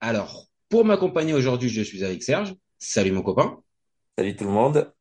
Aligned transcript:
Alors, 0.00 0.46
pour 0.68 0.84
m'accompagner 0.84 1.32
aujourd'hui, 1.32 1.68
je 1.68 1.80
suis 1.80 2.04
avec 2.04 2.22
Serge. 2.22 2.54
Salut 2.78 3.12
mon 3.12 3.22
copain. 3.22 3.62
Salut 4.18 4.36
tout 4.36 4.44
le 4.44 4.50
monde. 4.50 4.92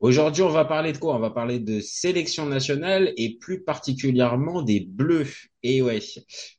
Aujourd'hui, 0.00 0.42
on 0.42 0.48
va 0.48 0.64
parler 0.64 0.92
de 0.92 0.98
quoi? 0.98 1.16
On 1.16 1.18
va 1.18 1.30
parler 1.30 1.58
de 1.58 1.80
sélection 1.80 2.46
nationale 2.46 3.12
et 3.16 3.36
plus 3.36 3.64
particulièrement 3.64 4.62
des 4.62 4.80
Bleus. 4.80 5.48
Et 5.62 5.82
ouais, 5.82 5.98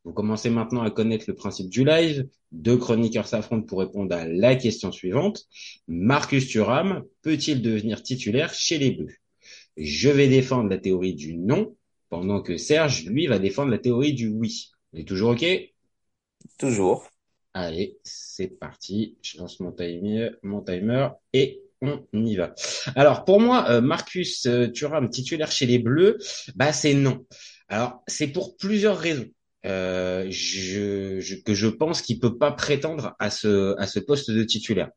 vous 0.03 0.13
commencez 0.13 0.49
maintenant 0.49 0.81
à 0.81 0.91
connaître 0.91 1.25
le 1.27 1.35
principe 1.35 1.69
du 1.69 1.85
live. 1.85 2.27
Deux 2.51 2.77
chroniqueurs 2.77 3.27
s'affrontent 3.27 3.65
pour 3.65 3.79
répondre 3.79 4.13
à 4.13 4.27
la 4.27 4.55
question 4.55 4.91
suivante. 4.91 5.45
Marcus 5.87 6.49
Thuram 6.49 7.05
peut-il 7.21 7.61
devenir 7.61 8.03
titulaire 8.03 8.53
chez 8.53 8.77
les 8.77 8.91
Bleus? 8.91 9.15
Je 9.77 10.09
vais 10.09 10.27
défendre 10.27 10.69
la 10.69 10.77
théorie 10.77 11.15
du 11.15 11.37
non, 11.37 11.75
pendant 12.09 12.41
que 12.41 12.57
Serge, 12.57 13.05
lui, 13.05 13.27
va 13.27 13.39
défendre 13.39 13.71
la 13.71 13.79
théorie 13.79 14.13
du 14.13 14.27
oui. 14.27 14.69
On 14.93 14.97
est 14.97 15.07
toujours 15.07 15.31
OK? 15.31 15.45
Toujours. 16.57 17.09
Allez, 17.53 17.97
c'est 18.03 18.47
parti. 18.47 19.17
Je 19.21 19.37
lance 19.37 19.59
mon 19.59 19.71
timer, 19.71 20.31
mon 20.43 20.61
timer 20.61 21.09
et 21.33 21.61
on 21.81 22.01
y 22.13 22.35
va. 22.35 22.53
Alors 22.95 23.25
pour 23.25 23.39
moi, 23.39 23.69
euh, 23.69 23.81
Marcus 23.81 24.45
euh, 24.45 24.67
Thuram 24.67 25.09
titulaire 25.09 25.51
chez 25.51 25.65
les 25.65 25.79
Bleus, 25.79 26.17
bah 26.55 26.73
c'est 26.73 26.93
non. 26.93 27.25
Alors 27.67 28.03
c'est 28.07 28.27
pour 28.27 28.57
plusieurs 28.57 28.97
raisons. 28.97 29.27
Euh, 29.65 30.23
que 30.23 31.53
je 31.53 31.67
pense 31.67 32.01
qu'il 32.01 32.19
peut 32.19 32.37
pas 32.37 32.53
prétendre 32.53 33.15
à 33.19 33.29
ce 33.29 33.99
poste 33.99 34.31
de 34.31 34.43
titulaire. 34.43 34.91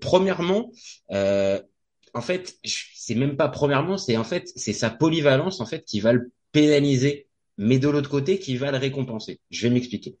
Premièrement, 0.00 0.70
en 1.10 2.20
fait, 2.20 2.54
c'est 2.62 3.16
même 3.16 3.36
pas 3.36 3.48
premièrement, 3.48 3.98
c'est 3.98 4.16
en 4.16 4.22
fait 4.22 4.48
c'est 4.54 4.72
sa 4.72 4.90
polyvalence 4.90 5.60
en 5.60 5.66
fait 5.66 5.84
qui 5.84 5.98
va 5.98 6.12
le 6.12 6.30
pénaliser, 6.52 7.26
mais 7.58 7.78
de 7.78 7.88
l'autre 7.88 8.10
côté 8.10 8.38
qui 8.38 8.56
va 8.56 8.70
le 8.70 8.78
récompenser. 8.78 9.40
Je 9.50 9.66
vais 9.66 9.74
m'expliquer. 9.74 10.16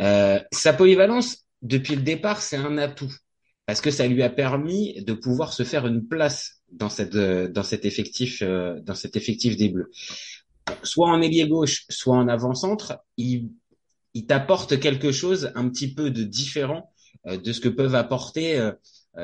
Euh, 0.00 0.40
sa 0.52 0.72
polyvalence 0.72 1.46
depuis 1.62 1.96
le 1.96 2.02
départ, 2.02 2.42
c'est 2.42 2.56
un 2.56 2.78
atout 2.78 3.12
parce 3.66 3.80
que 3.80 3.90
ça 3.90 4.06
lui 4.06 4.22
a 4.22 4.30
permis 4.30 5.02
de 5.02 5.12
pouvoir 5.12 5.52
se 5.52 5.64
faire 5.64 5.86
une 5.86 6.06
place 6.06 6.62
dans 6.70 6.88
cette 6.88 7.16
dans 7.16 7.62
cet 7.62 7.84
effectif 7.84 8.42
euh, 8.42 8.80
dans 8.80 8.94
cet 8.94 9.16
effectif 9.16 9.56
des 9.56 9.68
Bleus. 9.68 9.90
Soit 10.82 11.08
en 11.08 11.20
ailier 11.20 11.46
gauche, 11.48 11.84
soit 11.88 12.16
en 12.16 12.28
avant-centre, 12.28 12.98
il 13.16 13.50
il 14.14 14.26
t'apporte 14.26 14.80
quelque 14.80 15.12
chose 15.12 15.52
un 15.54 15.68
petit 15.68 15.92
peu 15.92 16.10
de 16.10 16.22
différent 16.22 16.90
euh, 17.26 17.36
de 17.36 17.52
ce 17.52 17.60
que 17.60 17.68
peuvent 17.68 17.94
apporter 17.94 18.58
euh, 18.58 18.72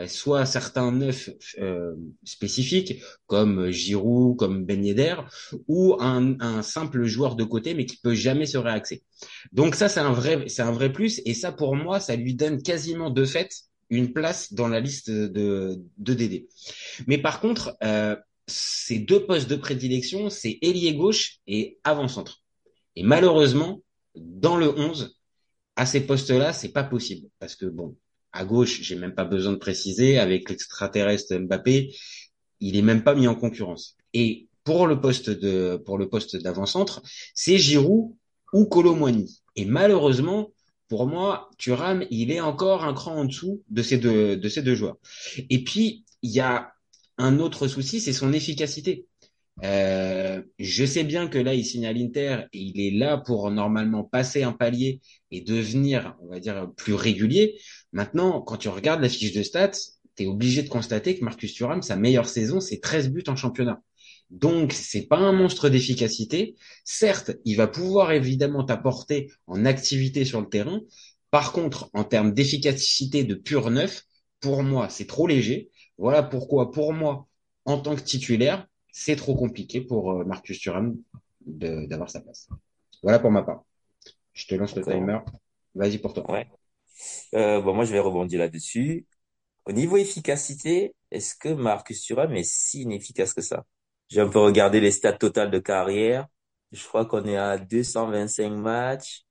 soit 0.07 0.47
certains 0.47 0.93
neufs 0.93 1.31
euh, 1.59 1.95
spécifiques 2.25 3.03
comme 3.27 3.71
Giroud, 3.71 4.37
comme 4.37 4.65
Ben 4.65 4.83
ou 5.69 5.97
un, 6.01 6.41
un, 6.41 6.63
simple 6.63 7.05
joueur 7.05 7.37
de 7.37 7.45
côté 7.45 7.75
mais 7.75 7.87
qui 7.87 7.99
peut 7.99 8.15
jamais 8.15 8.47
se 8.47 8.59
réaxer. 8.59 9.03
Donc 9.53 9.75
ça 9.75 9.89
c'est 9.89 10.01
un 10.01 10.13
vrai 10.13 10.45
c'est 10.49 10.63
un 10.63 10.73
vrai 10.73 10.93
plus 10.93 11.21
et 11.25 11.35
ça 11.35 11.53
pour 11.53 11.77
moi 11.77 12.01
ça 12.01 12.17
lui 12.17 12.35
donne 12.35 12.63
quasiment 12.63 13.11
de 13.11 13.25
fait 13.25 13.51
une 13.91 14.13
place 14.15 14.55
dans 14.55 14.69
la 14.69 14.81
liste 14.81 15.11
de, 15.11 15.79
de 15.99 16.15
DD. 16.15 16.49
Mais 17.07 17.19
par 17.19 17.41
contre, 17.41 17.77
euh, 17.85 18.17
ces 18.47 18.99
deux 18.99 19.27
postes 19.27 19.51
de 19.51 19.57
prédilection, 19.57 20.31
c'est 20.31 20.59
ailier 20.63 20.95
gauche 20.95 21.41
et 21.47 21.79
avant-centre. 21.85 22.43
Et 22.97 23.03
malheureusement, 23.03 23.83
dans 24.15 24.57
le 24.57 24.71
11, 24.79 25.19
à 25.77 25.85
ces 25.85 26.01
postes-là, 26.07 26.55
c'est 26.55 26.71
pas 26.71 26.85
possible. 26.85 27.29
Parce 27.39 27.55
que 27.55 27.67
bon, 27.67 27.97
à 28.33 28.45
gauche, 28.45 28.81
j'ai 28.83 28.97
même 28.97 29.15
pas 29.15 29.25
besoin 29.25 29.53
de 29.53 29.59
préciser, 29.59 30.19
avec 30.19 30.49
l'extraterrestre 30.49 31.37
Mbappé, 31.37 31.95
il 32.61 32.77
est 32.77 32.83
même 32.83 33.05
pas 33.05 33.15
mis 33.15 33.29
en 33.29 33.35
concurrence. 33.35 33.97
Et 34.15 34.49
pour 34.65 34.87
le 34.87 35.01
poste 35.01 35.31
de, 35.31 35.81
pour 35.85 35.99
le 35.99 36.09
poste 36.09 36.37
d'avant-centre, 36.37 37.03
c'est 37.35 37.59
Giroud 37.59 38.15
ou 38.53 38.67
Colomwani. 38.67 39.43
Et 39.57 39.65
malheureusement, 39.65 40.53
pour 40.89 41.07
moi, 41.07 41.51
Thuram, 41.59 42.05
il 42.11 42.31
est 42.31 42.41
encore 42.41 42.85
un 42.85 42.95
cran 42.95 43.17
en 43.17 43.25
dessous 43.25 43.63
de 43.71 43.83
ces 43.83 43.99
deux, 43.99 44.37
de 44.37 44.49
ces 44.49 44.63
deux 44.63 44.75
joueurs. 44.75 44.97
Et 45.51 45.65
puis, 45.65 46.05
il 46.23 46.31
y 46.31 46.41
a 46.41 46.73
un 47.19 47.39
autre 47.39 47.67
souci, 47.67 48.01
c'est 48.01 48.13
son 48.13 48.33
efficacité. 48.33 49.07
Euh, 49.65 50.43
je 50.59 50.85
sais 50.85 51.05
bien 51.05 51.29
que 51.29 51.39
là, 51.39 51.55
il 51.55 51.65
signe 51.65 51.87
à 51.87 51.93
l'Inter 51.93 52.45
et 52.53 52.59
il 52.59 52.81
est 52.81 52.99
là 52.99 53.19
pour 53.19 53.51
normalement 53.51 54.03
passer 54.03 54.43
un 54.43 54.53
palier 54.53 55.01
et 55.31 55.41
devenir, 55.41 56.17
on 56.23 56.29
va 56.29 56.41
dire, 56.41 56.71
plus 56.77 56.95
régulier. 56.95 57.59
Maintenant, 57.93 58.41
quand 58.41 58.57
tu 58.57 58.69
regardes 58.69 59.03
la 59.03 59.09
fiche 59.09 59.33
de 59.33 59.43
stats, 59.43 59.71
tu 60.17 60.25
es 60.25 60.27
obligé 60.27 60.63
de 60.63 60.69
constater 60.69 61.19
que 61.19 61.25
Marcus 61.25 61.55
Thuram, 61.55 61.83
sa 61.83 61.97
meilleure 61.97 62.29
saison, 62.29 62.61
c'est 62.61 62.81
13 62.81 63.11
buts 63.11 63.25
en 63.29 63.37
championnat. 63.37 63.83
Donc, 64.31 64.73
c'est 64.73 65.07
pas 65.07 65.19
un 65.19 65.33
monstre 65.33 65.69
d'efficacité. 65.69 66.57
Certes, 66.85 67.33
il 67.45 67.57
va 67.57 67.67
pouvoir 67.67 68.13
évidemment 68.13 68.65
t'apporter 68.65 69.31
en 69.47 69.67
activité 69.67 70.25
sur 70.25 70.41
le 70.41 70.49
terrain. 70.49 70.81
Par 71.31 71.53
contre, 71.53 71.91
en 71.93 72.05
termes 72.05 72.33
d'efficacité 72.33 73.25
de 73.25 73.35
pur 73.35 73.71
neuf, 73.71 74.05
pour 74.41 74.63
moi, 74.63 74.89
c'est 74.89 75.07
trop 75.07 75.27
léger. 75.27 75.71
Voilà 75.99 76.23
pourquoi, 76.23 76.71
pour 76.71 76.95
moi, 76.95 77.29
en 77.67 77.79
tant 77.79 77.95
que 77.95 78.01
titulaire, 78.01 78.67
c'est 78.91 79.17
trop 79.17 79.35
compliqué 79.35 79.81
pour 79.81 80.13
euh, 80.13 80.25
Marcus 80.25 80.59
Thuram 80.59 80.97
d'avoir 81.45 82.11
sa 82.11 82.21
place. 82.21 82.49
Voilà 83.03 83.19
pour 83.19 83.31
ma 83.31 83.43
part. 83.43 83.65
Je 84.33 84.47
te 84.47 84.55
lance 84.55 84.75
le 84.75 84.83
timer. 84.83 85.19
Vas-y 85.75 85.99
pour 85.99 86.15
toi. 86.15 86.31
Ouais. 86.31 86.49
Euh, 87.35 87.61
bon, 87.61 87.75
moi, 87.75 87.85
je 87.85 87.93
vais 87.93 88.01
rebondir 88.01 88.41
là-dessus. 88.41 89.07
Au 89.67 89.73
niveau 89.73 89.97
efficacité, 89.97 90.95
est-ce 91.11 91.35
que 91.37 91.49
Marcus 91.51 92.03
Thuram 92.03 92.35
est 92.37 92.45
si 92.45 92.83
inefficace 92.83 93.35
que 93.35 93.43
ça? 93.43 93.65
J'ai 94.09 94.21
un 94.21 94.29
peu 94.29 94.41
regardé 94.41 94.81
les 94.81 94.91
stats 94.91 95.15
totales 95.15 95.51
de 95.51 95.59
carrière. 95.59 96.27
Je 96.73 96.85
crois 96.87 97.07
qu'on 97.07 97.25
est 97.27 97.37
à 97.37 97.59
225 97.59 98.51
matchs 98.51 99.23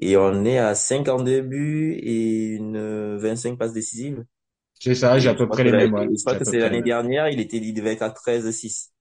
et 0.00 0.16
on 0.16 0.44
est 0.44 0.58
à 0.58 0.74
52 0.74 1.40
buts 1.42 1.94
et 2.02 2.46
une 2.56 3.16
25 3.18 3.58
passes 3.58 3.72
décisives. 3.72 4.24
C'est 4.80 4.94
ça, 4.94 5.18
j'ai 5.18 5.28
à 5.28 5.34
peu 5.34 5.48
près 5.48 5.64
les 5.64 5.72
mêmes. 5.72 5.94
Je 6.16 6.20
crois 6.22 6.34
que 6.34 6.44
c'est 6.44 6.58
l'année 6.58 6.82
dernière, 6.82 7.28
il 7.28 7.40
était 7.40 7.58
leader 7.58 7.86
avec 7.86 8.02
à 8.02 8.10
13-6, 8.10 8.92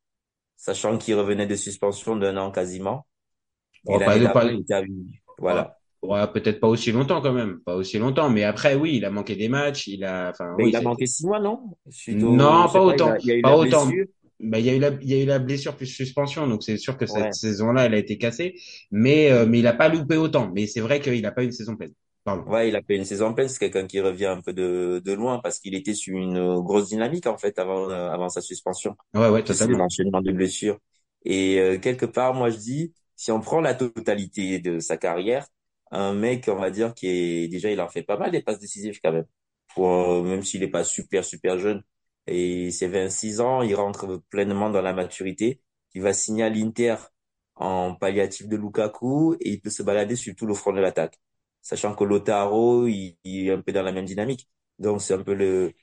sachant 0.56 0.98
qu'il 0.98 1.16
revenait 1.16 1.48
de 1.48 1.56
suspension 1.56 2.16
d'un 2.16 2.38
an 2.38 2.52
quasiment. 2.52 3.08
Et 3.90 4.00
pas, 4.00 4.18
pas, 4.30 4.46
il 4.46 4.62
était 4.62 4.86
Voilà. 5.38 5.81
Ouais, 6.02 6.26
peut-être 6.34 6.60
pas 6.60 6.68
aussi 6.68 6.92
longtemps 6.92 7.22
quand 7.22 7.34
même, 7.34 7.60
pas 7.64 7.76
aussi 7.76 8.00
longtemps, 8.00 8.30
mais 8.30 8.44
après 8.44 8.76
oui, 8.76 8.96
il 8.98 9.06
a 9.06 9.12
manqué 9.12 9.36
des 9.36 9.50
matchs, 9.50 9.88
il 9.88 10.04
a, 10.04 10.32
enfin, 10.32 10.56
il 10.60 10.76
a 10.76 10.82
manqué 10.82 11.06
six 11.06 11.26
mois, 11.26 11.40
non? 11.40 11.76
Non, 12.08 12.68
pas 12.72 12.82
autant, 12.82 13.16
pas 13.44 13.58
autant 13.58 13.88
bah, 14.42 14.60
il 14.60 14.66
y 14.66 14.70
a 14.70 14.76
eu 14.76 14.80
la, 14.80 14.90
il 15.02 15.10
y 15.10 15.14
a 15.14 15.24
eu 15.24 15.26
la 15.26 15.40
blessure 15.40 15.76
plus 15.76 15.86
suspension, 15.86 16.48
donc 16.48 16.64
c'est 16.64 16.78
sûr 16.78 16.98
que 16.98 17.06
cette 17.06 17.34
saison-là, 17.34 17.86
elle 17.86 17.94
a 17.94 17.98
été 17.98 18.18
cassée, 18.18 18.56
mais 18.90 19.32
euh, 19.32 19.46
mais 19.46 19.60
il 19.60 19.68
a 19.68 19.74
pas 19.74 19.88
loupé 19.88 20.18
autant. 20.18 20.52
Mais 20.54 20.68
c'est 20.68 20.80
vrai 20.80 21.00
qu'il 21.00 21.26
a 21.26 21.32
pas 21.32 21.44
une 21.44 21.52
saison 21.52 21.76
pleine. 21.76 21.94
Pardon. 22.24 22.50
Ouais, 22.52 22.70
il 22.70 22.76
a 22.76 22.82
pas 22.82 22.94
une 22.94 23.06
saison 23.06 23.34
pleine. 23.34 23.48
C'est 23.48 23.60
quelqu'un 23.60 23.88
qui 23.88 24.00
revient 24.00 24.28
un 24.28 24.42
peu 24.42 24.54
de, 24.54 25.02
de 25.04 25.14
loin 25.14 25.40
parce 25.40 25.60
qu'il 25.60 25.76
était 25.76 25.94
sur 25.94 26.18
une 26.18 26.60
grosse 26.62 26.90
dynamique 26.90 27.28
en 27.28 27.38
fait 27.38 27.58
avant 27.60 27.90
euh, 27.90 28.10
avant 28.10 28.30
sa 28.30 28.42
suspension. 28.42 28.96
Ouais, 29.14 29.30
ouais, 29.30 29.44
totalement. 29.44 29.78
L'enchaînement 29.78 30.22
de 30.22 30.32
blessures. 30.32 30.80
Et 31.24 31.60
euh, 31.60 31.78
quelque 31.78 32.06
part, 32.06 32.34
moi 32.34 32.50
je 32.50 32.58
dis, 32.58 32.94
si 33.16 33.32
on 33.32 33.40
prend 33.40 33.62
la 33.62 33.76
totalité 33.76 34.60
de 34.60 34.80
sa 34.80 34.98
carrière, 34.98 35.46
un 35.92 36.14
mec, 36.14 36.48
on 36.50 36.56
va 36.56 36.72
dire, 36.72 36.94
qui 36.94 37.08
est 37.08 37.48
déjà, 37.48 37.72
il 37.72 37.82
en 37.82 37.90
fait 37.90 38.04
pas 38.04 38.18
mal 38.18 38.32
des 38.32 38.42
passes 38.42 38.60
décisives 38.60 39.00
quand 39.04 39.12
même. 39.12 39.26
Pour 39.74 40.24
même 40.24 40.44
s'il 40.44 40.64
est 40.64 40.68
pas 40.70 40.84
super 40.84 41.24
super 41.26 41.58
jeune, 41.58 41.84
et 42.28 42.72
c'est 42.72 42.88
26 42.88 43.42
ans, 43.42 43.62
il 43.62 43.76
rentre 43.76 44.22
pleinement 44.30 44.70
dans 44.70 44.82
la 44.82 44.94
maturité. 44.94 45.62
Il 45.94 46.02
va 46.02 46.14
signer 46.14 46.44
à 46.44 46.50
l'Inter 46.50 46.96
en 47.56 47.96
palliatif 47.96 48.48
de 48.48 48.58
Lukaku 48.58 49.36
et 49.40 49.50
il 49.52 49.62
peut 49.62 49.70
se 49.70 49.84
balader 49.84 50.16
sur 50.16 50.36
tout 50.36 50.46
le 50.46 50.54
front 50.54 50.74
de 50.74 50.80
l'attaque. 50.82 51.20
Sachant 51.62 51.96
que 51.96 52.04
Lotaro, 52.04 52.88
il, 52.88 53.18
est 53.26 53.52
un 53.52 53.62
peu 53.62 53.72
dans 53.72 53.84
la 53.84 53.92
même 53.92 54.06
dynamique. 54.06 54.50
Donc 54.80 55.02
c'est 55.02 55.14
un 55.14 55.24
peu 55.24 55.34
le, 55.34 55.74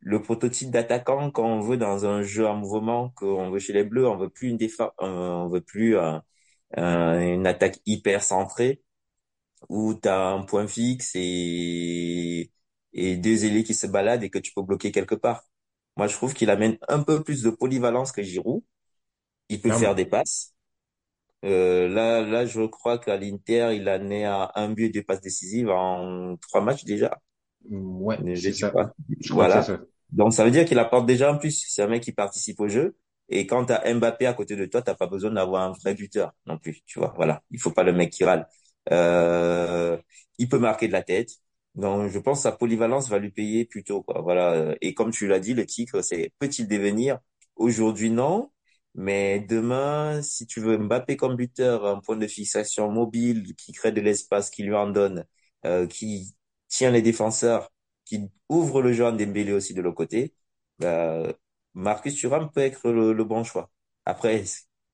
le 0.00 0.22
prototype 0.22 0.70
d'attaquant 0.70 1.30
qu'on 1.30 1.60
veut 1.60 1.76
dans 1.76 2.06
un 2.06 2.22
jeu 2.22 2.46
en 2.46 2.56
mouvement 2.56 3.10
qu'on 3.16 3.50
veut 3.50 3.58
chez 3.58 3.72
les 3.72 3.84
Bleus. 3.84 4.08
On 4.08 4.16
veut 4.16 4.30
plus 4.30 4.48
une 4.50 4.58
euh, 4.62 4.88
on 5.00 5.48
veut 5.48 5.60
plus 5.62 5.96
une 6.76 7.46
attaque 7.46 7.78
hyper 7.86 8.22
centrée 8.22 8.82
où 9.68 9.94
tu 9.94 10.08
as 10.08 10.28
un 10.28 10.42
point 10.42 10.66
fixe 10.68 11.12
et, 11.14 12.50
et 12.92 13.16
deux 13.16 13.44
ailiers 13.44 13.64
qui 13.64 13.74
se 13.74 13.86
baladent 13.86 14.24
et 14.24 14.30
que 14.30 14.38
tu 14.38 14.52
peux 14.54 14.62
bloquer 14.62 14.92
quelque 14.92 15.14
part. 15.14 15.44
Moi, 15.96 16.06
je 16.08 16.14
trouve 16.14 16.34
qu'il 16.34 16.50
amène 16.50 16.78
un 16.88 17.02
peu 17.02 17.22
plus 17.24 17.42
de 17.42 17.50
polyvalence 17.50 18.12
que 18.12 18.22
Giroud. 18.22 18.62
Il 19.48 19.60
peut 19.62 19.72
faire 19.72 19.94
des 19.96 20.06
passes. 20.06 20.54
Euh, 21.44 21.88
là, 21.88 22.22
là, 22.22 22.46
je 22.46 22.62
crois 22.66 22.98
qu'à 22.98 23.16
l'Inter, 23.18 23.70
il 23.74 23.88
en 23.88 24.10
est 24.10 24.24
à 24.24 24.52
un 24.56 24.70
but 24.72 24.86
et 24.86 24.90
deux 24.90 25.02
passes 25.04 25.20
décisives 25.20 25.70
en 25.70 26.36
trois 26.38 26.60
matchs 26.62 26.84
déjà. 26.84 27.20
Ouais, 27.70 28.18
Ne 28.18 28.34
c'est 28.34 28.52
dis 28.52 28.52
ça. 28.52 28.72
pas. 28.72 28.92
Je 29.20 29.32
Voilà. 29.34 29.60
ça. 29.62 29.80
Donc, 30.10 30.32
ça 30.34 30.44
veut 30.44 30.50
dire 30.50 30.64
qu'il 30.64 30.78
apporte 30.78 31.06
déjà 31.06 31.32
en 31.32 31.38
plus. 31.38 31.64
C'est 31.68 31.82
un 31.82 31.88
mec 31.88 32.02
qui 32.02 32.12
participe 32.12 32.60
au 32.60 32.68
jeu. 32.68 32.96
Et 33.28 33.46
quand 33.46 33.66
t'as 33.66 33.92
Mbappé 33.94 34.26
à 34.26 34.34
côté 34.34 34.56
de 34.56 34.66
toi, 34.66 34.82
t'as 34.82 34.94
pas 34.94 35.06
besoin 35.08 35.32
d'avoir 35.32 35.62
un 35.64 35.72
vrai 35.72 35.94
buteur 35.94 36.32
non 36.46 36.58
plus. 36.58 36.80
Tu 36.86 36.98
vois, 36.98 37.12
voilà. 37.16 37.42
Il 37.50 37.60
faut 37.60 37.72
pas 37.72 37.82
le 37.82 37.92
mec 37.92 38.10
qui 38.12 38.24
râle. 38.24 38.46
Euh, 38.92 39.96
il 40.38 40.48
peut 40.48 40.58
marquer 40.58 40.88
de 40.88 40.92
la 40.92 41.02
tête. 41.02 41.30
Donc, 41.74 42.10
je 42.10 42.18
pense 42.18 42.38
que 42.38 42.42
sa 42.44 42.52
polyvalence 42.52 43.08
va 43.08 43.18
lui 43.18 43.30
payer 43.30 43.64
plutôt, 43.66 44.02
quoi. 44.02 44.20
Voilà. 44.22 44.74
Et 44.80 44.94
comme 44.94 45.10
tu 45.10 45.26
l'as 45.26 45.40
dit, 45.40 45.54
le 45.54 45.66
titre, 45.66 46.00
c'est 46.02 46.32
peut-il 46.38 46.68
devenir? 46.68 47.18
Aujourd'hui, 47.56 48.10
non. 48.10 48.50
Mais 48.94 49.40
demain, 49.40 50.22
si 50.22 50.46
tu 50.46 50.60
veux 50.60 50.78
Mbappé 50.78 51.16
comme 51.16 51.36
buteur, 51.36 51.84
un 51.86 52.00
point 52.00 52.16
de 52.16 52.26
fixation 52.26 52.90
mobile, 52.90 53.54
qui 53.56 53.72
crée 53.72 53.92
de 53.92 54.00
l'espace, 54.00 54.48
qui 54.50 54.62
lui 54.62 54.74
en 54.74 54.88
donne, 54.90 55.26
euh, 55.66 55.86
qui 55.86 56.34
tient 56.68 56.90
les 56.90 57.02
défenseurs, 57.02 57.70
qui 58.06 58.30
ouvre 58.48 58.80
le 58.82 58.92
jeu 58.92 59.04
en 59.04 59.12
Dembélé 59.12 59.52
aussi 59.52 59.74
de 59.74 59.82
l'autre 59.82 59.96
côté, 59.96 60.34
bah, 60.78 61.32
Marcus 61.74 62.14
Thuram 62.14 62.50
peut 62.50 62.60
être 62.60 62.90
le, 62.90 63.12
le 63.12 63.24
bon 63.24 63.44
choix. 63.44 63.70
Après, 64.06 64.44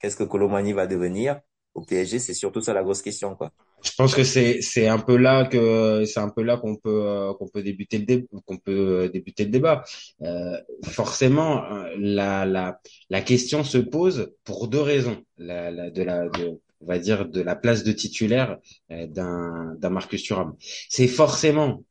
qu'est-ce 0.01 0.17
que 0.17 0.25
Colomani 0.25 0.73
va 0.73 0.87
devenir? 0.89 1.41
Au 1.75 1.83
PSG? 1.83 2.19
C'est 2.19 2.35
surtout 2.35 2.61
ça 2.61 2.73
la 2.75 2.83
grosse 2.83 3.03
question, 3.03 3.35
quoi. 3.37 3.53
Je 3.85 3.91
pense 3.97 4.15
que 4.15 4.23
c'est 4.23 4.63
c'est 4.63 4.87
un 4.87 4.99
peu 5.01 5.17
là 5.17 5.45
que 5.47 6.05
c'est 6.05 6.21
un 6.21 6.29
peu 6.29 6.43
là 6.43 6.57
qu'on 6.57 6.77
peut 6.77 7.03
euh, 7.05 7.35
qu'on 7.35 7.49
peut 7.49 7.63
débuter 7.65 7.99
le 7.99 8.05
dé- 8.05 8.27
qu'on 8.47 8.57
peut 8.57 9.07
euh, 9.07 9.09
débuter 9.09 9.45
le 9.45 9.51
débat. 9.51 9.83
Euh, 10.23 10.57
forcément, 10.85 11.65
euh, 11.65 11.93
la 11.99 12.45
la 12.47 12.81
la 13.11 13.21
question 13.23 13.65
se 13.65 13.79
pose 13.79 14.33
pour 14.45 14.69
deux 14.69 14.81
raisons. 14.81 15.23
La, 15.37 15.71
la 15.73 15.91
de 15.91 16.03
la 16.03 16.29
de 16.29 16.61
on 16.81 16.87
va 16.87 16.99
dire 17.01 17.29
de 17.29 17.41
la 17.41 17.57
place 17.57 17.83
de 17.83 17.91
titulaire 17.93 18.59
d'un 18.89 19.75
d'un 19.79 19.91
Marcus 19.91 20.23
Thuram. 20.23 20.55
C'est 20.89 21.09
forcément 21.09 21.83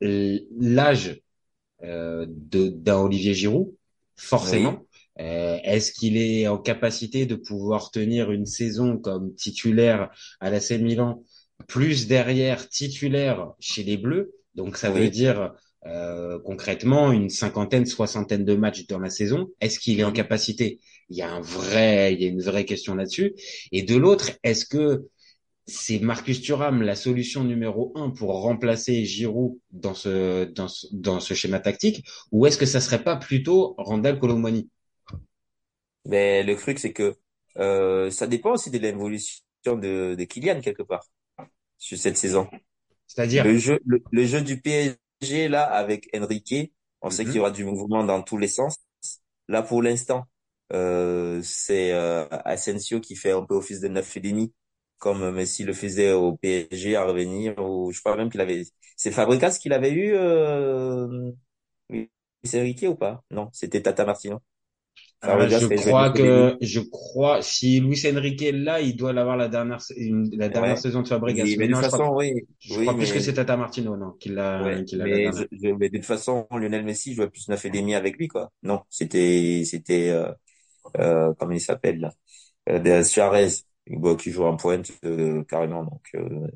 l'âge 0.00 1.20
euh, 1.84 2.26
de 2.28 2.68
d'un 2.68 2.98
Olivier 2.98 3.34
Giroud, 3.34 3.74
Oui, 4.40 4.80
forcément. 4.80 4.86
Euh, 5.20 5.58
est-ce 5.64 5.92
qu'il 5.92 6.16
est 6.16 6.46
en 6.48 6.58
capacité 6.58 7.26
de 7.26 7.34
pouvoir 7.34 7.90
tenir 7.90 8.30
une 8.30 8.46
saison 8.46 8.98
comme 8.98 9.34
titulaire 9.34 10.10
à 10.40 10.50
l'AC 10.50 10.78
Milan, 10.78 11.22
plus 11.66 12.06
derrière 12.06 12.68
titulaire 12.68 13.52
chez 13.60 13.82
les 13.82 13.96
Bleus? 13.96 14.32
Donc 14.54 14.76
ça 14.76 14.90
veut 14.90 15.08
dire 15.10 15.52
euh, 15.86 16.38
concrètement 16.44 17.12
une 17.12 17.30
cinquantaine, 17.30 17.86
soixantaine 17.86 18.44
de 18.44 18.54
matchs 18.54 18.86
dans 18.86 18.98
la 18.98 19.10
saison. 19.10 19.48
Est-ce 19.60 19.78
qu'il 19.78 19.98
est 20.00 20.04
en 20.04 20.08
Mhm. 20.08 20.14
capacité? 20.14 20.80
Il 21.10 21.16
y 21.16 21.22
a 21.22 21.30
un 21.32 21.40
vrai, 21.40 22.12
il 22.14 22.22
y 22.22 22.24
a 22.26 22.28
une 22.28 22.42
vraie 22.42 22.64
question 22.64 22.94
là-dessus. 22.94 23.34
Et 23.72 23.82
de 23.82 23.96
l'autre, 23.96 24.30
est-ce 24.42 24.64
que 24.66 25.06
c'est 25.66 25.98
Marcus 26.00 26.40
Thuram 26.42 26.82
la 26.82 26.96
solution 26.96 27.44
numéro 27.44 27.92
un 27.94 28.10
pour 28.10 28.30
remplacer 28.42 29.04
Giroud 29.04 29.58
dans 29.70 29.94
ce 29.94 30.44
dans 30.46 30.68
ce, 30.68 30.86
dans 30.92 31.20
ce 31.20 31.34
schéma 31.34 31.60
tactique? 31.60 32.04
Ou 32.32 32.46
est-ce 32.46 32.58
que 32.58 32.66
ça 32.66 32.80
serait 32.80 33.04
pas 33.04 33.16
plutôt 33.16 33.74
Randall 33.78 34.18
Colomwani? 34.18 34.68
Mais 36.08 36.44
le 36.44 36.56
truc, 36.56 36.80
c'est 36.80 36.94
que 36.94 37.16
euh, 37.58 38.10
ça 38.12 38.28
dépend 38.28 38.52
aussi 38.54 38.70
de 38.72 38.78
l'évolution 38.78 39.42
de, 39.66 40.16
de 40.18 40.24
Kylian 40.24 40.62
quelque 40.62 40.84
part 40.84 41.04
sur 41.78 41.98
cette 41.98 42.16
saison. 42.18 42.48
C'est-à-dire 43.06 43.44
Le 43.44 43.56
jeu, 43.58 43.80
le, 43.86 44.02
le 44.10 44.24
jeu 44.26 44.42
du 44.42 44.60
PSG 44.60 45.48
là 45.48 45.64
avec 45.64 46.08
Enrique, 46.16 46.72
on 47.02 47.10
sait 47.10 47.26
qu'il 47.26 47.36
y 47.36 47.38
Mhm. 47.38 47.40
aura 47.40 47.50
du 47.50 47.64
mouvement 47.64 48.04
dans 48.04 48.22
tous 48.22 48.38
les 48.38 48.48
sens. 48.48 48.78
Là 49.48 49.62
pour 49.62 49.82
l'instant, 49.82 50.26
euh, 50.72 51.40
c'est 51.42 51.92
euh, 51.92 52.26
Asensio 52.44 53.00
qui 53.00 53.16
fait 53.16 53.32
un 53.32 53.44
peu 53.44 53.54
office 53.54 53.80
de 53.80 53.88
neuf 53.88 54.16
et 54.16 54.20
demi, 54.20 54.52
comme 54.98 55.30
Messi 55.32 55.64
le 55.64 55.72
faisait 55.72 56.12
au 56.12 56.36
PSG 56.36 56.96
à 56.96 57.04
revenir. 57.04 57.58
Ou 57.58 57.92
je 57.92 58.00
crois 58.00 58.16
même 58.16 58.30
qu'il 58.30 58.40
avait. 58.40 58.64
C'est 58.96 59.12
Fabregas 59.12 59.58
qu'il 59.60 59.72
avait 59.72 59.92
eu. 59.92 60.12
Euh... 60.14 61.32
Luis 61.90 62.10
Enrique 62.54 62.84
ou 62.88 62.94
pas? 62.96 63.22
Non, 63.30 63.50
c'était 63.52 63.82
Tata 63.82 64.04
Martino. 64.04 64.40
Fabregas 65.24 65.60
je 65.60 65.66
crois 65.66 66.10
que 66.10 66.56
je 66.60 66.80
crois 66.80 67.42
si 67.42 67.80
Luis 67.80 68.00
Enrique 68.06 68.42
est 68.42 68.52
là, 68.52 68.80
il 68.80 68.96
doit 68.96 69.12
l'avoir 69.12 69.36
la 69.36 69.48
dernière 69.48 69.78
une- 69.96 70.30
la 70.36 70.48
dernière 70.48 70.76
Ouais. 70.76 70.78
saison 70.78 71.02
de 71.02 71.08
Fabregas. 71.08 71.46
Oui, 71.46 71.56
Mais 71.58 71.64
mais 71.64 71.68
de 71.68 71.68
non, 71.68 71.80
toute 71.80 71.82
je 71.82 71.88
crois 71.88 72.00
façon, 72.00 72.08
oui, 72.14 72.32
je 72.60 72.78
oui, 72.78 72.78
crois 72.80 72.96
plus 72.96 73.12
que 73.12 73.20
c'est 73.20 73.34
Tata 73.34 73.56
Martino 73.56 73.96
non 73.96 74.12
qu'il 74.12 74.34
l'a 74.34 74.58
Ouais, 74.58 74.82
la 74.92 75.08
mais, 75.08 75.30
je, 75.32 75.44
dernière. 75.48 75.48
je- 75.52 75.68
mais 75.68 75.88
de 75.88 75.98
toute 75.98 76.06
façon, 76.06 76.48
Lionel 76.50 76.84
Messi 76.84 77.14
jouait 77.14 77.30
plus 77.30 77.48
neuf 77.48 77.64
et 77.64 77.70
demi 77.70 77.94
avec 77.94 78.16
lui, 78.18 78.26
quoi. 78.26 78.52
Non, 78.64 78.82
c'était, 78.90 79.62
c'était, 79.64 80.08
euh, 80.10 80.32
euh, 80.98 81.34
comment 81.38 81.52
il 81.52 81.60
s'appelle, 81.60 82.00
là? 82.00 82.12
Euh, 82.70 83.04
Suarez, 83.04 83.48
qui 84.18 84.32
joue 84.32 84.44
en 84.44 84.56
pointe, 84.56 84.92
euh, 85.04 85.44
carrément, 85.44 85.84
donc, 85.84 86.02
euh, 86.16 86.48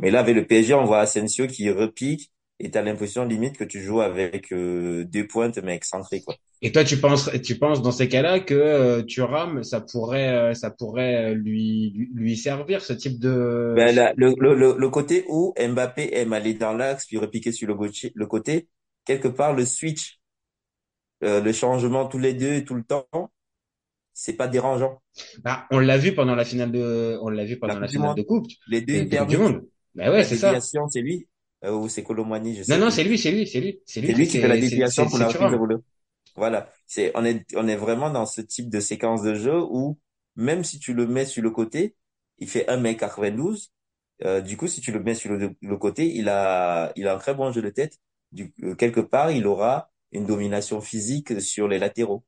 mais 0.00 0.10
là, 0.10 0.20
avec 0.20 0.36
le 0.36 0.46
PSG, 0.46 0.74
on 0.74 0.84
voit 0.86 1.00
Asensio 1.00 1.46
qui 1.48 1.70
repique 1.70 2.32
et 2.62 2.70
t'as 2.70 2.82
l'impression, 2.82 3.24
limite, 3.24 3.58
que 3.58 3.64
tu 3.64 3.82
joues 3.82 4.00
avec, 4.00 4.52
euh, 4.52 5.04
deux 5.04 5.26
pointes, 5.26 5.58
mais 5.58 5.74
excentrés, 5.74 6.22
quoi. 6.22 6.36
Et 6.62 6.70
toi, 6.70 6.84
tu 6.84 6.96
penses, 6.96 7.28
tu 7.42 7.58
penses 7.58 7.82
dans 7.82 7.90
ces 7.90 8.08
cas-là 8.08 8.38
que 8.38 8.54
euh, 8.54 9.02
Thuram, 9.02 9.64
ça 9.64 9.80
pourrait, 9.80 10.28
euh, 10.28 10.54
ça 10.54 10.70
pourrait 10.70 11.32
euh, 11.32 11.34
lui, 11.34 12.08
lui 12.14 12.36
servir 12.36 12.82
ce 12.82 12.92
type 12.92 13.18
de. 13.18 13.74
Ben, 13.76 13.94
là, 13.94 14.12
le, 14.16 14.34
le, 14.38 14.54
le, 14.54 14.76
le 14.78 14.88
côté 14.88 15.24
où 15.28 15.54
Mbappé 15.58 16.10
aime 16.16 16.32
aller 16.32 16.54
dans 16.54 16.72
l'axe, 16.72 17.06
puis 17.06 17.18
repiquer 17.18 17.50
sur 17.50 17.66
le, 17.66 17.74
le 18.14 18.26
côté, 18.26 18.68
quelque 19.04 19.26
part, 19.28 19.54
le 19.54 19.66
switch, 19.66 20.20
euh, 21.24 21.40
le 21.40 21.52
changement 21.52 22.06
tous 22.06 22.18
les 22.18 22.34
deux, 22.34 22.64
tout 22.64 22.74
le 22.74 22.84
temps, 22.84 23.06
c'est 24.12 24.34
pas 24.34 24.46
dérangeant. 24.46 25.02
Bah, 25.42 25.66
on 25.70 25.78
l'a 25.78 25.98
vu 25.98 26.14
pendant 26.14 26.34
la 26.34 26.44
finale 26.44 26.70
de, 26.72 27.18
on 27.22 27.28
l'a 27.28 27.44
vu 27.44 27.54
La 27.54 27.58
pendant 27.58 27.80
la 27.80 27.86
du 27.86 27.94
finale 27.94 28.14
de 28.14 28.22
coupe, 28.22 28.46
les 28.68 28.80
deux, 28.82 29.04
du. 29.26 29.36
Monde. 29.36 29.62
Bah 29.94 30.10
ouais, 30.10 30.18
La 30.18 30.24
c'est 30.24 30.36
ça. 30.36 30.58
c'est 30.60 31.00
lui, 31.00 31.26
euh, 31.64 31.72
ou 31.72 31.88
c'est 31.88 32.02
Colomani, 32.04 32.54
je 32.56 32.62
Non, 32.66 32.76
sais 32.76 32.78
non, 32.78 32.90
plus. 32.90 32.90
c'est 32.90 33.04
lui, 33.04 33.18
c'est 33.18 33.30
lui, 33.32 33.46
c'est 33.46 33.60
lui, 33.60 33.80
c'est 33.86 34.00
lui 34.00 34.14
lui 34.14 34.26
qui 34.28 34.38
fait 34.38 34.48
la 34.48 34.56
déviation 34.58 35.06
pour 35.08 35.18
la 35.18 35.28
reprise 35.28 35.50
de 35.50 35.56
volée. 35.56 35.76
Voilà. 36.36 36.70
C'est, 36.86 37.12
on 37.14 37.24
est, 37.24 37.44
on 37.56 37.68
est 37.68 37.76
vraiment 37.76 38.10
dans 38.10 38.26
ce 38.26 38.40
type 38.40 38.70
de 38.70 38.80
séquence 38.80 39.22
de 39.22 39.34
jeu 39.34 39.60
où, 39.62 39.98
même 40.36 40.64
si 40.64 40.78
tu 40.78 40.94
le 40.94 41.06
mets 41.06 41.26
sur 41.26 41.42
le 41.42 41.50
côté, 41.50 41.96
il 42.38 42.48
fait 42.48 42.64
1m92. 42.68 43.70
Euh, 44.24 44.40
du 44.40 44.56
coup, 44.56 44.66
si 44.68 44.80
tu 44.80 44.92
le 44.92 45.00
mets 45.02 45.14
sur 45.14 45.32
le, 45.32 45.54
le 45.60 45.76
côté, 45.76 46.06
il 46.14 46.28
a, 46.28 46.92
il 46.96 47.06
a 47.08 47.14
un 47.14 47.18
très 47.18 47.34
bon 47.34 47.52
jeu 47.52 47.62
de 47.62 47.70
tête. 47.70 47.98
Du, 48.32 48.54
euh, 48.62 48.74
quelque 48.74 49.00
part, 49.00 49.30
il 49.30 49.46
aura 49.46 49.90
une 50.12 50.26
domination 50.26 50.80
physique 50.80 51.40
sur 51.40 51.68
les 51.68 51.78
latéraux. 51.78 52.24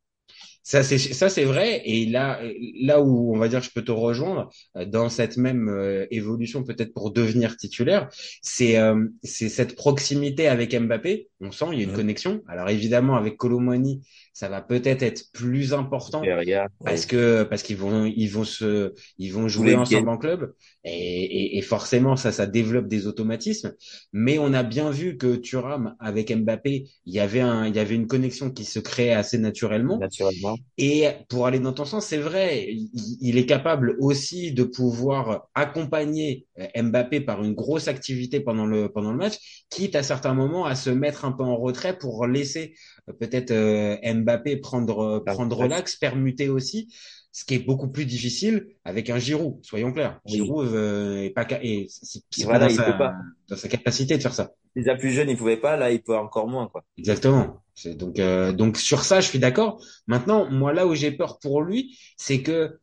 Ça, 0.66 0.82
c'est, 0.82 0.96
ça, 0.96 1.28
c'est 1.28 1.44
vrai. 1.44 1.82
Et 1.84 2.06
là, 2.06 2.40
là 2.80 3.02
où 3.02 3.34
on 3.34 3.38
va 3.38 3.48
dire, 3.48 3.60
je 3.62 3.70
peux 3.70 3.82
te 3.84 3.92
rejoindre 3.92 4.48
euh, 4.76 4.86
dans 4.86 5.10
cette 5.10 5.36
même 5.36 5.68
euh, 5.68 6.06
évolution, 6.10 6.64
peut-être 6.64 6.94
pour 6.94 7.12
devenir 7.12 7.58
titulaire, 7.58 8.08
c'est, 8.40 8.78
euh, 8.78 9.06
c'est 9.22 9.50
cette 9.50 9.76
proximité 9.76 10.48
avec 10.48 10.74
Mbappé. 10.74 11.28
On 11.40 11.52
sent, 11.52 11.66
il 11.72 11.80
y 11.80 11.82
a 11.82 11.84
une 11.84 11.92
connexion. 11.92 12.42
Alors 12.48 12.70
évidemment, 12.70 13.16
avec 13.16 13.36
Colomani, 13.36 14.00
ça 14.34 14.50
va 14.50 14.60
peut-être 14.60 15.02
être 15.02 15.32
plus 15.32 15.72
important 15.72 16.20
Derrière, 16.20 16.68
parce 16.84 17.02
ouais. 17.02 17.06
que 17.08 17.42
parce 17.44 17.62
qu'ils 17.62 17.78
vont 17.78 18.04
ils 18.04 18.26
vont 18.28 18.44
se 18.44 18.92
ils 19.16 19.32
vont 19.32 19.48
jouer 19.48 19.74
ensemble 19.74 20.10
en 20.10 20.18
club 20.18 20.52
et, 20.84 20.90
et, 20.92 21.58
et 21.58 21.62
forcément 21.62 22.16
ça 22.16 22.32
ça 22.32 22.46
développe 22.46 22.88
des 22.88 23.06
automatismes 23.06 23.72
mais 24.12 24.38
on 24.38 24.52
a 24.52 24.62
bien 24.62 24.90
vu 24.90 25.16
que 25.16 25.36
Thuram 25.36 25.94
avec 26.00 26.30
Mbappé 26.36 26.84
il 27.06 27.14
y 27.14 27.20
avait 27.20 27.40
un 27.40 27.66
il 27.66 27.74
y 27.74 27.78
avait 27.78 27.94
une 27.94 28.06
connexion 28.06 28.50
qui 28.50 28.64
se 28.64 28.78
créait 28.80 29.12
assez 29.12 29.38
naturellement 29.38 29.98
naturellement. 29.98 30.58
et 30.76 31.08
pour 31.28 31.46
aller 31.46 31.60
dans 31.60 31.72
ton 31.72 31.84
sens, 31.84 32.06
c'est 32.06 32.18
vrai, 32.18 32.66
il, 32.68 32.90
il 33.20 33.38
est 33.38 33.46
capable 33.46 33.96
aussi 34.00 34.52
de 34.52 34.64
pouvoir 34.64 35.48
accompagner 35.54 36.46
euh, 36.58 36.82
Mbappé 36.82 37.20
par 37.20 37.42
une 37.42 37.54
grosse 37.54 37.88
activité 37.88 38.40
pendant 38.40 38.66
le 38.66 38.88
pendant 38.88 39.12
le 39.12 39.18
match, 39.18 39.64
quitte 39.70 39.96
à 39.96 40.02
certains 40.02 40.34
moments 40.34 40.64
à 40.66 40.74
se 40.74 40.90
mettre 40.90 41.24
un 41.24 41.32
peu 41.32 41.42
en 41.44 41.56
retrait 41.56 41.96
pour 41.98 42.26
laisser 42.26 42.74
peut-être 43.18 43.50
euh, 43.50 43.96
Mbappé 44.14 44.56
prendre 44.58 45.00
euh, 45.00 45.24
La 45.26 45.34
prendre 45.34 45.56
place. 45.56 45.68
l'axe, 45.70 45.96
permuter 45.96 46.48
aussi, 46.48 46.92
ce 47.32 47.44
qui 47.44 47.54
est 47.54 47.58
beaucoup 47.58 47.88
plus 47.88 48.06
difficile 48.06 48.68
avec 48.84 49.10
un 49.10 49.18
Giroud. 49.18 49.58
Soyons 49.64 49.92
clairs, 49.92 50.20
Oui. 50.26 50.32
Giroud 50.36 50.68
euh, 50.68 51.22
est 51.22 51.30
pas 51.30 51.46
est- 51.62 51.86
c'est 51.90 52.22
c'est 52.30 52.44
pas 52.44 52.52
Voilà, 52.52 52.66
dans 52.66 52.68
il 52.70 52.76
peut 52.76 52.84
sa 52.84 52.92
pas. 52.96 53.12
dans 53.48 53.56
sa 53.56 53.68
capacité 53.68 54.16
de 54.16 54.22
faire 54.22 54.34
ça. 54.34 54.52
Déjà 54.76 54.94
plus 54.96 55.10
jeune, 55.10 55.30
il 55.30 55.36
pouvait 55.36 55.56
pas. 55.56 55.76
Là, 55.76 55.90
il 55.90 56.02
peut 56.02 56.16
encore 56.16 56.46
moins, 56.48 56.68
quoi. 56.68 56.84
Exactement. 56.96 57.62
C'est 57.74 57.96
donc 57.96 58.18
euh, 58.20 58.52
donc 58.52 58.76
sur 58.78 59.02
ça, 59.02 59.20
je 59.20 59.26
suis 59.26 59.38
d'accord. 59.40 59.82
Maintenant, 60.06 60.48
moi 60.50 60.72
là 60.72 60.86
où 60.86 60.94
j'ai 60.94 61.10
peur 61.10 61.38
pour 61.40 61.62
lui, 61.62 61.98
c'est 62.16 62.42
que 62.42 62.78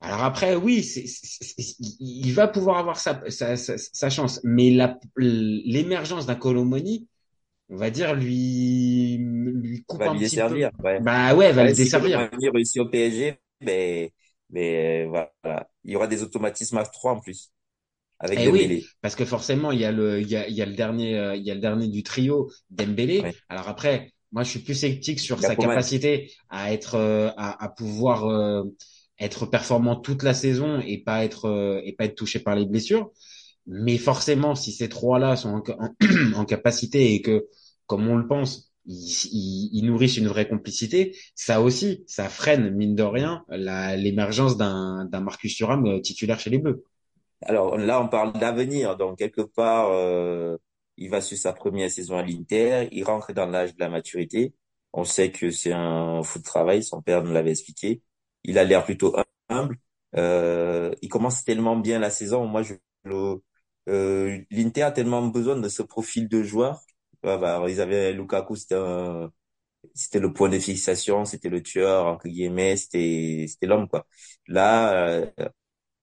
alors 0.00 0.24
après, 0.24 0.56
oui, 0.56 0.82
c'est- 0.82 1.06
c'est- 1.06 1.76
il 2.00 2.32
va 2.32 2.48
pouvoir 2.48 2.78
avoir 2.78 2.98
sa, 2.98 3.22
sa, 3.30 3.56
sa, 3.56 3.76
sa 3.76 4.08
chance, 4.10 4.40
mais 4.44 4.70
la, 4.70 4.98
l'émergence 5.16 6.24
d'un 6.26 6.36
Colomoni, 6.36 7.06
on 7.70 7.76
va 7.76 7.90
dire, 7.90 8.14
lui, 8.14 9.18
lui 9.18 9.84
coupe 9.86 10.06
Va 10.06 10.08
un 10.08 10.14
lui 10.14 10.20
petit 10.20 10.40
peu. 10.42 10.60
desservir, 10.60 10.70
ouais. 10.84 11.00
Bah 11.00 11.34
ouais, 11.34 11.52
va 11.52 11.64
le 11.64 11.70
Ouais, 11.70 11.74
si 11.74 11.92
desservir. 11.92 11.94
Colomani 11.94 12.48
réussit 12.48 12.80
au 12.80 12.86
PSG, 12.88 13.40
ben, 13.60 14.08
mais 14.50 15.06
voilà. 15.06 15.32
Il 15.84 15.92
y 15.92 15.96
aura 15.96 16.06
des 16.06 16.22
automatismes 16.22 16.78
à 16.78 16.84
trois 16.86 17.12
en 17.12 17.20
plus. 17.20 17.52
Avec 18.20 18.42
Eh 18.42 18.48
oui, 18.48 18.84
parce 19.00 19.16
que 19.16 19.24
forcément, 19.24 19.72
il 19.72 19.80
y 19.80 19.84
a 19.84 19.92
le, 19.92 20.20
il 20.20 20.28
y 20.28 20.36
a, 20.36 20.46
il 20.48 20.54
y 20.54 20.62
a 20.62 20.66
le 20.66 20.74
dernier, 20.74 21.16
euh, 21.18 21.34
il 21.36 21.42
y 21.44 21.50
a 21.50 21.54
le 21.54 21.60
dernier 21.60 21.88
du 21.88 22.02
trio, 22.02 22.50
Dembélé. 22.70 23.28
Ouais. 23.28 23.34
Alors 23.48 23.68
après, 23.68 24.12
moi, 24.32 24.44
je 24.44 24.50
suis 24.50 24.60
plus 24.60 24.74
sceptique 24.74 25.18
sur 25.20 25.40
Il 25.40 25.42
sa 25.42 25.56
capacité 25.56 26.32
à 26.48 26.72
être, 26.72 26.94
euh, 26.94 27.30
à, 27.36 27.62
à 27.64 27.68
pouvoir 27.68 28.26
euh, 28.28 28.64
être 29.18 29.46
performant 29.46 29.96
toute 29.96 30.22
la 30.22 30.34
saison 30.34 30.80
et 30.80 30.98
pas 31.02 31.24
être 31.24 31.46
euh, 31.46 31.80
et 31.84 31.92
pas 31.94 32.04
être 32.04 32.14
touché 32.16 32.38
par 32.40 32.54
les 32.54 32.66
blessures. 32.66 33.10
Mais 33.72 33.98
forcément, 33.98 34.56
si 34.56 34.72
ces 34.72 34.88
trois-là 34.88 35.36
sont 35.36 35.62
en, 36.34 36.44
capacité 36.44 37.14
et 37.14 37.22
que, 37.22 37.46
comme 37.86 38.08
on 38.08 38.16
le 38.16 38.26
pense, 38.26 38.72
ils, 38.84 39.82
nourrissent 39.84 40.16
une 40.16 40.26
vraie 40.26 40.48
complicité, 40.48 41.16
ça 41.36 41.60
aussi, 41.60 42.02
ça 42.08 42.28
freine 42.28 42.70
mine 42.70 42.96
de 42.96 43.04
rien 43.04 43.44
l'émergence 43.48 44.56
d'un 44.56 45.20
Marcus 45.20 45.54
Thuram 45.54 45.86
euh, 45.86 46.00
titulaire 46.00 46.40
chez 46.40 46.50
les 46.50 46.58
Bleus. 46.58 46.84
Alors 47.42 47.78
là, 47.78 48.02
on 48.02 48.08
parle 48.08 48.32
d'avenir, 48.32 48.96
donc 48.96 49.18
quelque 49.18 49.42
part, 49.42 49.90
euh, 49.92 50.56
il 50.96 51.08
va 51.08 51.20
sur 51.20 51.38
sa 51.38 51.52
première 51.52 51.92
saison 51.92 52.18
à 52.18 52.24
l'Inter, 52.24 52.88
il 52.90 53.04
rentre 53.04 53.32
dans 53.32 53.46
l'âge 53.46 53.76
de 53.76 53.80
la 53.80 53.88
maturité. 53.88 54.52
On 54.92 55.04
sait 55.04 55.30
que 55.30 55.52
c'est 55.52 55.72
un 55.72 56.24
fou 56.24 56.40
de 56.40 56.44
travail, 56.44 56.82
son 56.82 57.02
père 57.02 57.22
nous 57.22 57.32
l'avait 57.32 57.52
expliqué. 57.52 58.02
Il 58.42 58.58
a 58.58 58.64
l'air 58.64 58.84
plutôt 58.84 59.14
humble. 59.48 59.76
Euh, 60.16 60.92
il 61.02 61.08
commence 61.08 61.44
tellement 61.44 61.76
bien 61.76 62.00
la 62.00 62.10
saison. 62.10 62.46
Moi, 62.46 62.62
je, 62.62 62.74
euh, 63.88 64.38
l'Inter 64.50 64.82
a 64.82 64.92
tellement 64.92 65.26
besoin 65.26 65.56
de 65.56 65.68
ce 65.68 65.82
profil 65.82 66.28
de 66.28 66.42
joueur. 66.42 66.80
bah, 67.22 67.64
ils 67.68 67.80
avaient 67.80 68.12
Lukaku, 68.12 68.56
c'était 68.56 68.76
c'était 69.94 70.18
le 70.20 70.32
point 70.32 70.48
de 70.48 70.58
fixation, 70.58 71.24
c'était 71.24 71.48
le 71.48 71.62
tueur 71.62 72.06
entre 72.06 72.28
guillemets, 72.28 72.76
c'était 72.76 73.46
c'était 73.48 73.66
l'homme 73.66 73.88
quoi. 73.88 74.06
Là, 74.46 74.92
euh, 75.08 75.26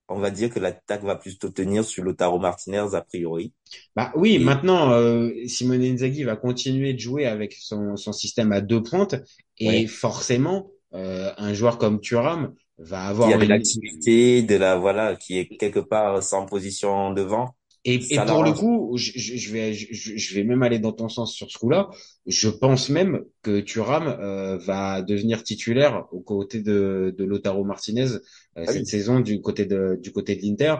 on 0.09 0.19
va 0.19 0.31
dire 0.31 0.49
que 0.49 0.59
l'attaque 0.59 1.03
va 1.03 1.15
plutôt 1.15 1.49
tenir 1.49 1.83
sur 1.83 2.03
Lotaro 2.03 2.39
Martinez 2.39 2.93
a 2.93 3.01
priori. 3.01 3.53
Bah 3.95 4.11
oui, 4.15 4.39
maintenant 4.39 4.91
euh, 4.91 5.31
Simone 5.47 5.83
Inzaghi 5.83 6.23
va 6.23 6.35
continuer 6.35 6.93
de 6.93 6.99
jouer 6.99 7.25
avec 7.25 7.53
son, 7.53 7.97
son 7.97 8.13
système 8.13 8.51
à 8.51 8.61
deux 8.61 8.81
pointes 8.81 9.15
et 9.59 9.87
forcément 9.87 10.69
euh, 10.93 11.31
un 11.37 11.53
joueur 11.53 11.77
comme 11.77 11.99
Thuram 11.99 12.53
va 12.77 13.05
avoir 13.05 13.29
a 13.33 13.37
de 13.37 13.45
l'activité, 13.45 14.43
de 14.43 14.55
la 14.55 14.77
voilà, 14.77 15.15
qui 15.15 15.37
est 15.39 15.47
quelque 15.57 15.79
part 15.79 16.23
sans 16.23 16.45
position 16.45 17.11
devant. 17.11 17.55
Et, 17.85 18.13
et 18.13 18.19
pour 18.19 18.43
le 18.43 18.51
coup, 18.51 18.97
je, 18.97 19.11
je, 19.15 19.51
vais 19.51 19.73
je, 19.73 20.17
je, 20.17 20.35
vais 20.35 20.43
même 20.43 20.63
aller 20.63 20.79
dans 20.79 20.91
ton 20.91 21.09
sens 21.09 21.33
sur 21.33 21.49
ce 21.49 21.57
coup-là. 21.57 21.89
Je 22.25 22.49
pense 22.49 22.89
même 22.89 23.23
que 23.41 23.59
Thuram 23.61 24.07
euh, 24.07 24.57
va 24.57 25.01
devenir 25.01 25.43
titulaire 25.43 26.05
aux 26.11 26.19
côtés 26.19 26.61
de, 26.61 27.15
de 27.17 27.23
Lotaro 27.23 27.63
Martinez 27.63 28.11
euh, 28.11 28.19
ah 28.55 28.65
cette 28.65 28.87
saison 28.87 29.19
du 29.19 29.41
côté 29.41 29.65
de 29.65 29.97
du 30.01 30.11
côté 30.11 30.35
de 30.35 30.41
l'Inter. 30.41 30.75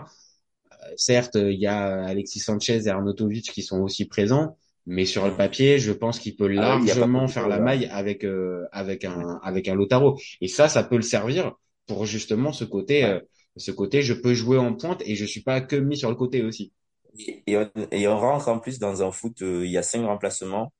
Euh, 0.74 0.76
certes, 0.98 1.36
il 1.36 1.60
y 1.60 1.68
a 1.68 2.04
Alexis 2.06 2.40
Sanchez 2.40 2.82
et 2.86 2.90
Arnautovic 2.90 3.52
qui 3.52 3.62
sont 3.62 3.80
aussi 3.80 4.06
présents, 4.06 4.58
mais 4.86 5.06
sur 5.06 5.26
le 5.26 5.34
papier, 5.34 5.80
je 5.80 5.94
pense 5.94 6.20
qu'il 6.20 6.36
peut 6.36 6.50
ah 6.58 6.80
largement 6.80 7.28
faire 7.28 7.48
la 7.48 7.60
maille 7.60 7.88
avec 7.92 8.26
euh, 8.26 8.66
avec 8.72 9.06
un 9.06 9.40
avec 9.44 9.70
un 9.70 9.76
Lotaro. 9.76 10.20
Et 10.42 10.48
ça, 10.48 10.68
ça 10.68 10.84
peut 10.84 10.98
le 10.98 11.04
servir 11.04 11.54
pour 11.86 12.06
justement 12.06 12.52
ce 12.52 12.66
côté 12.66 13.20
ce 13.56 13.72
côté. 13.72 14.02
Je 14.02 14.14
peux 14.14 14.34
jouer 14.34 14.58
en 14.58 14.74
pointe 14.74 15.02
et 15.06 15.16
je 15.16 15.26
suis 15.26 15.42
pas 15.42 15.62
que 15.62 15.76
mis 15.76 15.96
sur 15.96 16.10
le 16.10 16.16
côté 16.16 16.44
aussi. 16.44 16.74
Et 17.18 17.58
on, 17.58 17.70
et 17.92 18.08
on 18.08 18.18
rentre 18.20 18.48
en 18.50 18.60
plus 18.60 18.80
dans 18.80 19.02
un 19.04 19.12
foot, 19.12 19.42
euh, 19.42 19.66
il 19.66 19.72
y 19.72 19.78
a 19.78 19.84
cinq 19.84 20.06
remplacements. 20.06 20.74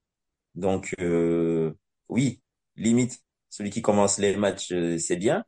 Donc, 0.56 0.94
euh, 1.02 1.74
oui, 2.10 2.42
limite, 2.76 3.20
celui 3.50 3.70
qui 3.70 3.82
commence 3.82 4.18
les 4.18 4.36
matchs, 4.36 4.72
euh, 4.72 4.98
c'est 4.98 5.18
bien. 5.18 5.44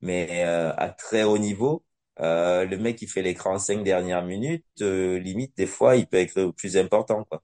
Mais 0.00 0.42
à 0.42 0.94
très 0.96 1.24
haut 1.24 1.38
niveau, 1.38 1.84
le 2.18 2.76
mec 2.76 2.96
qui 2.96 3.08
fait 3.08 3.22
l'écran 3.22 3.58
cinq 3.58 3.82
dernières 3.82 4.24
minutes, 4.24 4.64
limite, 4.80 5.56
des 5.56 5.66
fois, 5.66 5.96
il 5.96 6.06
peut 6.06 6.18
être 6.18 6.52
plus 6.52 6.76
important. 6.76 7.24
Quoi. 7.24 7.42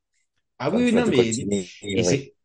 Ah 0.61 0.71
oui, 0.71 0.93
non, 0.93 1.05
mais 1.07 1.31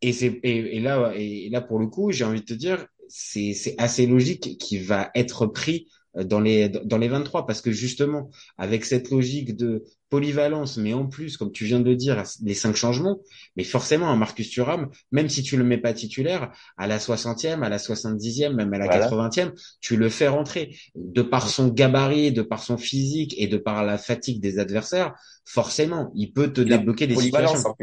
et, 0.02 0.14
c'est, 0.14 0.40
et, 0.42 0.80
là, 0.80 1.14
et 1.16 1.50
là, 1.52 1.62
pour 1.62 1.78
le 1.78 1.86
coup, 1.88 2.12
j'ai 2.12 2.24
envie 2.24 2.42
de 2.42 2.46
te 2.46 2.56
dire, 2.56 2.88
c'est, 3.08 3.54
c'est 3.54 3.76
assez 3.78 4.08
logique 4.08 4.58
qu'il 4.58 4.84
va 4.84 5.12
être 5.14 5.46
pris 5.46 5.88
dans 6.24 6.40
les 6.40 6.70
dans 6.70 6.98
les 6.98 7.08
23 7.08 7.46
parce 7.46 7.62
que 7.62 7.72
justement 7.72 8.30
avec 8.58 8.86
cette 8.86 9.10
logique 9.10 9.56
de 9.56 9.84
polyvalence 10.10 10.78
mais 10.78 10.94
en 10.94 11.06
plus 11.06 11.38
comme 11.38 11.52
tu 11.52 11.66
viens 11.66 11.80
de 11.80 11.86
le 11.86 11.96
dire 11.96 12.24
les 12.44 12.54
cinq 12.54 12.76
changements 12.76 13.20
mais 13.56 13.64
forcément 13.64 14.10
un 14.10 14.16
Marcus 14.16 14.50
Thuram 14.50 14.90
même 15.12 15.30
si 15.30 15.44
tu 15.44 15.58
le 15.58 15.64
mets 15.64 15.78
pas 15.78 15.94
titulaire 15.94 16.52
à 16.78 16.88
la 16.88 16.98
60e 16.98 17.62
à 17.64 17.70
la 17.70 17.78
70e 17.78 18.54
même 18.54 18.74
à 18.74 18.78
la 18.78 18.88
80e 18.88 19.52
tu 19.82 19.98
le 19.98 20.10
fais 20.10 20.28
rentrer. 20.28 20.76
De 20.96 21.22
par 21.22 21.48
son 21.50 21.68
gabarit 21.68 22.32
de 22.32 22.42
par 22.42 22.64
son 22.64 22.78
physique 22.78 23.36
et 23.38 23.48
de 23.48 23.58
par 23.58 23.84
la 23.84 23.98
fatigue 23.98 24.42
des 24.42 24.60
adversaires 24.60 25.14
forcément 25.46 26.12
il 26.16 26.34
peut 26.34 26.52
te 26.52 26.62
débloquer 26.62 27.08
des 27.08 27.16
situations. 27.16 27.76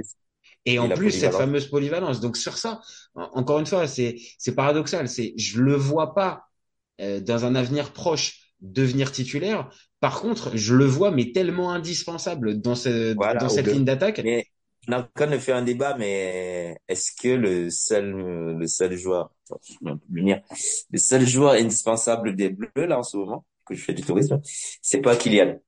et 0.64 0.78
en 0.78 0.88
plus 0.88 1.12
cette 1.12 1.34
fameuse 1.34 1.66
polyvalence. 1.66 2.20
Donc 2.20 2.36
sur 2.36 2.58
ça 2.58 2.80
encore 3.14 3.60
une 3.60 3.66
fois 3.66 3.86
c'est 3.86 4.16
c'est 4.38 4.54
paradoxal. 4.54 5.08
C'est 5.08 5.32
je 5.36 5.60
le 5.60 5.74
vois 5.74 6.14
pas 6.14 6.45
euh, 7.00 7.20
dans 7.20 7.44
un 7.44 7.54
avenir 7.54 7.92
proche 7.92 8.52
devenir 8.60 9.12
titulaire. 9.12 9.68
Par 10.00 10.20
contre, 10.20 10.56
je 10.56 10.74
le 10.74 10.86
vois, 10.86 11.10
mais 11.10 11.32
tellement 11.32 11.72
indispensable 11.72 12.60
dans, 12.60 12.74
ce, 12.74 13.12
dans 13.12 13.48
cette 13.48 13.66
ligne 13.66 13.84
d'attaque. 13.84 14.20
Mais 14.24 14.46
on 14.88 14.92
a 14.92 15.38
fait 15.38 15.52
un 15.52 15.62
débat, 15.62 15.96
mais 15.98 16.76
est-ce 16.88 17.10
que 17.20 17.28
le 17.28 17.70
seul, 17.70 18.12
le 18.58 18.66
seul 18.66 18.96
joueur, 18.96 19.30
le 19.82 20.98
seul 20.98 21.26
joueur 21.26 21.52
indispensable 21.52 22.36
des 22.36 22.50
Bleus 22.50 22.70
là 22.86 22.98
en 22.98 23.02
ce 23.02 23.16
moment 23.16 23.44
que 23.66 23.74
je 23.74 23.82
fais 23.82 23.94
du 23.94 24.02
tourisme, 24.02 24.40
c'est 24.80 25.00
pas 25.00 25.16
Kylian. 25.16 25.58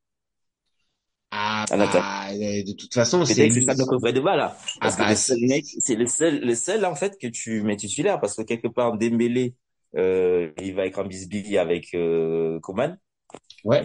Ah, 1.30 1.66
bah, 1.68 2.30
euh, 2.30 2.62
de 2.62 2.73
toute 2.73 2.94
façon, 2.94 3.25
c'est 3.26 3.50
c'est 3.50 3.61
ça 3.62 3.75
notre 3.75 3.99
vrai 3.99 4.14
débat 4.14 4.35
là. 4.35 4.56
Parce 4.80 4.94
ah, 4.94 4.97
que 4.97 5.02
bah, 5.02 5.11
le 5.11 5.16
seul 5.16 5.38
mec, 5.40 5.64
c'est 5.80 5.94
le 5.94 6.06
seul, 6.06 6.40
le 6.40 6.54
seul 6.54 6.85
en 6.87 6.94
fait 6.94 7.18
que 7.20 7.26
tu 7.26 7.62
mets 7.62 7.76
titulaire 7.76 8.18
parce 8.18 8.35
que 8.35 8.42
quelque 8.42 8.68
part 8.68 8.97
Dembélé 8.97 9.54
il 9.95 10.73
va 10.75 10.87
être 10.87 10.99
en 10.99 11.04
bisbille 11.04 11.59
avec 11.59 11.95
euh, 11.95 12.61
Coman. 12.61 12.99
Ouais. 13.64 13.83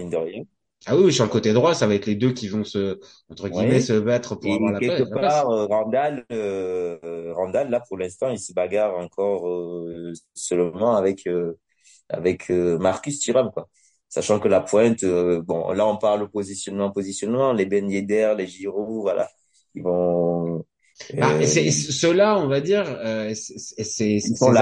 Ah 0.86 0.98
oui, 0.98 1.14
sur 1.14 1.24
le 1.24 1.30
côté 1.30 1.54
droit, 1.54 1.74
ça 1.74 1.88
va 1.88 1.96
être 1.96 2.06
les 2.08 2.16
deux 2.16 2.34
qui 2.34 2.50
vont 2.50 2.66
se 2.66 3.00
entre 3.30 3.48
guillemets 3.48 3.80
se 3.80 3.94
battre 3.94 4.36
pour 4.36 4.54
avoir 4.54 4.74
la, 4.74 4.80
quelque 4.80 5.14
part, 5.14 5.50
euh, 5.50 5.66
Randall, 5.66 6.26
euh, 6.32 7.34
Randall 7.36 7.70
là 7.70 7.82
pour 7.88 7.98
l'instant, 7.98 8.30
il 8.30 8.40
se 8.40 8.54
bagarre 8.54 8.98
encore 8.98 9.48
euh, 9.48 10.12
seulement 10.34 10.96
avec 10.98 11.28
avec 12.10 12.50
Marcus 12.50 13.20
Thuram 13.20 13.52
quoi. 13.52 13.70
Sachant 14.10 14.40
que 14.40 14.50
la 14.50 14.60
pointe, 14.60 15.06
bon 15.06 15.72
là 15.72 15.88
on 15.88 15.98
parle 15.98 16.30
positionnement 16.30 16.92
positionnement, 16.92 17.54
les 17.54 17.66
Ben 17.66 17.90
Yedder, 17.90 18.34
les 18.38 18.48
Giroud, 18.48 19.04
voilà, 19.04 19.30
ils 19.76 19.84
vont 19.84 20.66
bah, 21.16 21.46
Ceux-là, 21.46 22.40
on 22.40 22.48
va 22.48 22.62
dire, 22.62 22.86
euh, 22.88 23.34
c'est, 23.34 24.16
ils, 24.16 24.38
sont 24.38 24.54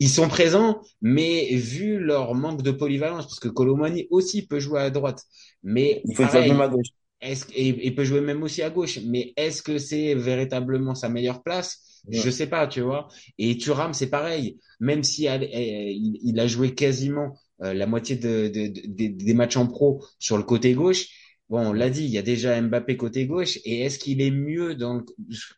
ils 0.00 0.08
sont 0.08 0.28
présents, 0.28 0.80
mais 1.00 1.54
vu 1.54 1.98
leur 1.98 2.34
manque 2.34 2.62
de 2.62 2.70
polyvalence, 2.70 3.26
parce 3.26 3.40
que 3.40 3.48
Colomani 3.48 4.06
aussi 4.10 4.46
peut 4.46 4.60
jouer 4.60 4.80
à 4.80 4.90
droite, 4.90 5.22
mais 5.62 6.02
il 6.04 6.14
faut 6.14 6.24
jouer 6.24 6.48
même 6.48 6.60
à 6.60 6.68
gauche. 6.68 6.88
Est-ce 7.20 7.46
il 7.56 7.94
peut 7.94 8.04
jouer 8.04 8.20
même 8.20 8.42
aussi 8.42 8.62
à 8.62 8.70
gauche, 8.70 9.00
mais 9.04 9.32
est-ce 9.36 9.62
que 9.62 9.78
c'est 9.78 10.14
véritablement 10.14 10.94
sa 10.94 11.08
meilleure 11.08 11.42
place? 11.42 12.02
Je 12.08 12.30
sais 12.30 12.46
pas, 12.46 12.66
tu 12.68 12.82
vois. 12.82 13.08
Et 13.38 13.56
Thuram, 13.56 13.92
c'est 13.92 14.10
pareil. 14.10 14.58
Même 14.78 15.02
si 15.02 15.26
il, 15.26 16.40
a 16.40 16.46
joué 16.46 16.74
quasiment 16.74 17.36
euh, 17.62 17.74
la 17.74 17.86
moitié 17.86 18.16
de, 18.16 18.48
des 18.48 19.34
matchs 19.34 19.56
en 19.56 19.66
pro 19.66 20.04
sur 20.18 20.36
le 20.36 20.44
côté 20.44 20.74
gauche, 20.74 21.08
Bon, 21.48 21.60
on 21.68 21.72
l'a 21.72 21.90
dit, 21.90 22.04
il 22.04 22.10
y 22.10 22.18
a 22.18 22.22
déjà 22.22 22.60
Mbappé 22.60 22.96
côté 22.96 23.26
gauche. 23.26 23.58
Et 23.64 23.82
est-ce 23.82 23.98
qu'il 23.98 24.20
est 24.20 24.32
mieux 24.32 24.74
dans 24.74 24.94
le 24.94 25.04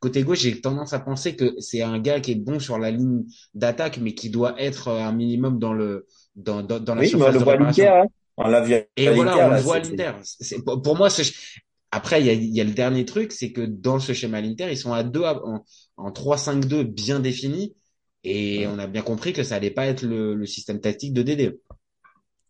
côté 0.00 0.23
gauche 0.23 0.40
J'ai 0.40 0.61
tendance 0.61 0.92
à 0.92 1.00
penser 1.00 1.35
que 1.35 1.54
c'est 1.61 1.80
un 1.80 1.99
gars 1.99 2.21
qui 2.21 2.33
est 2.33 2.35
bon 2.35 2.59
sur 2.61 2.78
la 2.78 2.90
ligne 2.90 3.25
d'attaque, 3.54 3.99
mais 3.99 4.12
qui 4.12 4.28
doit 4.28 4.61
être 4.61 4.88
un 4.88 5.12
minimum 5.12 5.59
dans 5.59 5.73
le 5.73 6.07
dans 6.37 6.62
dans, 6.62 6.78
dans 6.78 6.95
la 6.95 7.00
oui, 7.02 7.09
surface 7.09 7.35
on 7.37 7.38
le 7.38 7.45
voit 7.45 7.57
l'Inter. 7.57 7.88
Hein. 7.88 8.07
On 8.37 8.49
l'a 8.49 8.61
vu. 8.61 8.75
Et 8.97 9.09
voilà, 9.09 9.49
on 9.49 9.54
le 9.54 9.61
voit 9.61 9.78
l'Inter. 9.78 10.12
Pour 10.85 10.97
moi, 10.97 11.09
après, 11.90 12.21
il 12.21 12.26
y 12.26 12.30
a, 12.30 12.33
il 12.35 12.54
y 12.54 12.61
a 12.61 12.64
le 12.64 12.73
dernier 12.73 13.07
truc, 13.07 13.33
c'est 13.33 13.52
que 13.52 13.62
dans 13.62 13.99
ce 13.99 14.12
schéma 14.12 14.42
l'Inter, 14.42 14.68
ils 14.71 14.76
sont 14.76 14.92
à 14.92 15.02
deux 15.02 15.23
en, 15.23 15.64
en 15.97 16.11
3-5-2 16.11 16.83
bien 16.83 17.18
définis. 17.18 17.75
Et 18.25 18.66
on 18.66 18.78
a 18.78 18.87
bien 18.87 19.02
compris 19.02 19.33
que 19.33 19.42
ça 19.42 19.54
allait 19.57 19.71
pas 19.71 19.87
être 19.87 20.02
le, 20.02 20.35
le 20.35 20.47
système 20.47 20.80
tactique 20.80 21.14
de 21.14 21.23
Dédé. 21.23 21.59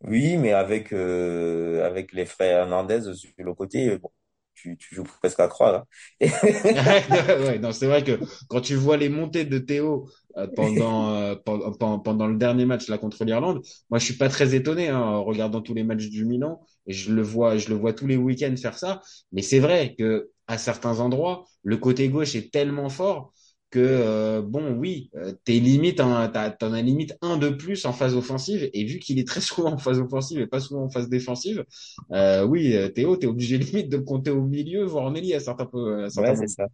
Oui, 0.04 0.36
mais 0.36 0.52
avec 0.52 0.92
euh, 0.92 1.84
avec 1.84 2.12
les 2.12 2.24
frères 2.24 2.60
Hernandez 2.60 3.14
sur 3.14 3.30
le 3.38 3.52
côté, 3.54 3.98
bon, 3.98 4.10
tu, 4.54 4.76
tu 4.76 4.94
joues 4.94 5.02
presque 5.04 5.40
à 5.40 5.48
croire. 5.48 5.84
Hein. 6.20 6.28
ouais, 7.46 7.58
non, 7.58 7.72
c'est 7.72 7.86
vrai 7.86 8.04
que 8.04 8.20
quand 8.48 8.60
tu 8.60 8.76
vois 8.76 8.96
les 8.96 9.08
montées 9.08 9.44
de 9.44 9.58
Théo 9.58 10.08
euh, 10.36 10.46
pendant, 10.54 11.10
euh, 11.14 11.34
pendant 11.44 11.98
pendant 11.98 12.26
le 12.28 12.36
dernier 12.36 12.64
match 12.64 12.88
là 12.88 12.96
contre 12.98 13.24
l'Irlande, 13.24 13.60
moi 13.90 13.98
je 13.98 14.04
suis 14.04 14.14
pas 14.16 14.28
très 14.28 14.54
étonné 14.54 14.88
hein, 14.88 15.00
en 15.00 15.24
regardant 15.24 15.60
tous 15.62 15.74
les 15.74 15.82
matchs 15.82 16.08
du 16.08 16.24
Milan 16.24 16.60
et 16.86 16.92
je 16.92 17.12
le 17.12 17.22
vois 17.22 17.58
je 17.58 17.68
le 17.68 17.74
vois 17.74 17.92
tous 17.92 18.06
les 18.06 18.16
week-ends 18.16 18.54
faire 18.56 18.78
ça. 18.78 19.02
Mais 19.32 19.42
c'est 19.42 19.58
vrai 19.58 19.96
que 19.98 20.30
à 20.46 20.58
certains 20.58 21.00
endroits, 21.00 21.44
le 21.64 21.76
côté 21.76 22.08
gauche 22.08 22.34
est 22.36 22.52
tellement 22.52 22.88
fort 22.88 23.32
que 23.70 23.78
euh, 23.80 24.42
bon 24.42 24.72
oui 24.76 25.10
euh, 25.14 25.32
t'es 25.44 25.54
limite 25.54 26.00
hein, 26.00 26.32
t'en 26.58 26.72
as 26.72 26.82
limite 26.82 27.16
un 27.20 27.36
de 27.36 27.50
plus 27.50 27.84
en 27.84 27.92
phase 27.92 28.14
offensive 28.16 28.70
et 28.72 28.84
vu 28.84 28.98
qu'il 28.98 29.18
est 29.18 29.26
très 29.26 29.40
souvent 29.40 29.72
en 29.72 29.78
phase 29.78 30.00
offensive 30.00 30.40
et 30.40 30.46
pas 30.46 30.60
souvent 30.60 30.84
en 30.84 30.88
phase 30.88 31.08
défensive 31.08 31.64
euh, 32.12 32.44
oui 32.44 32.74
euh, 32.74 32.88
Théo 32.88 33.16
t'es 33.16 33.26
obligé 33.26 33.58
limite 33.58 33.90
de 33.90 33.98
compter 33.98 34.30
au 34.30 34.42
milieu 34.42 34.84
voire 34.84 35.04
en 35.04 35.14
ailier 35.14 35.34
à 35.34 35.40
certains 35.40 35.66
peu 35.66 36.04
ouais 36.04 36.10
c'est 36.10 36.48
ça. 36.48 36.66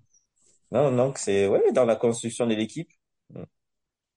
Non 0.71 0.95
donc 0.95 1.19
c'est 1.19 1.49
ouais 1.49 1.73
dans 1.73 1.85
la 1.85 1.97
construction 1.97 2.47
de 2.47 2.55
l'équipe. 2.55 2.91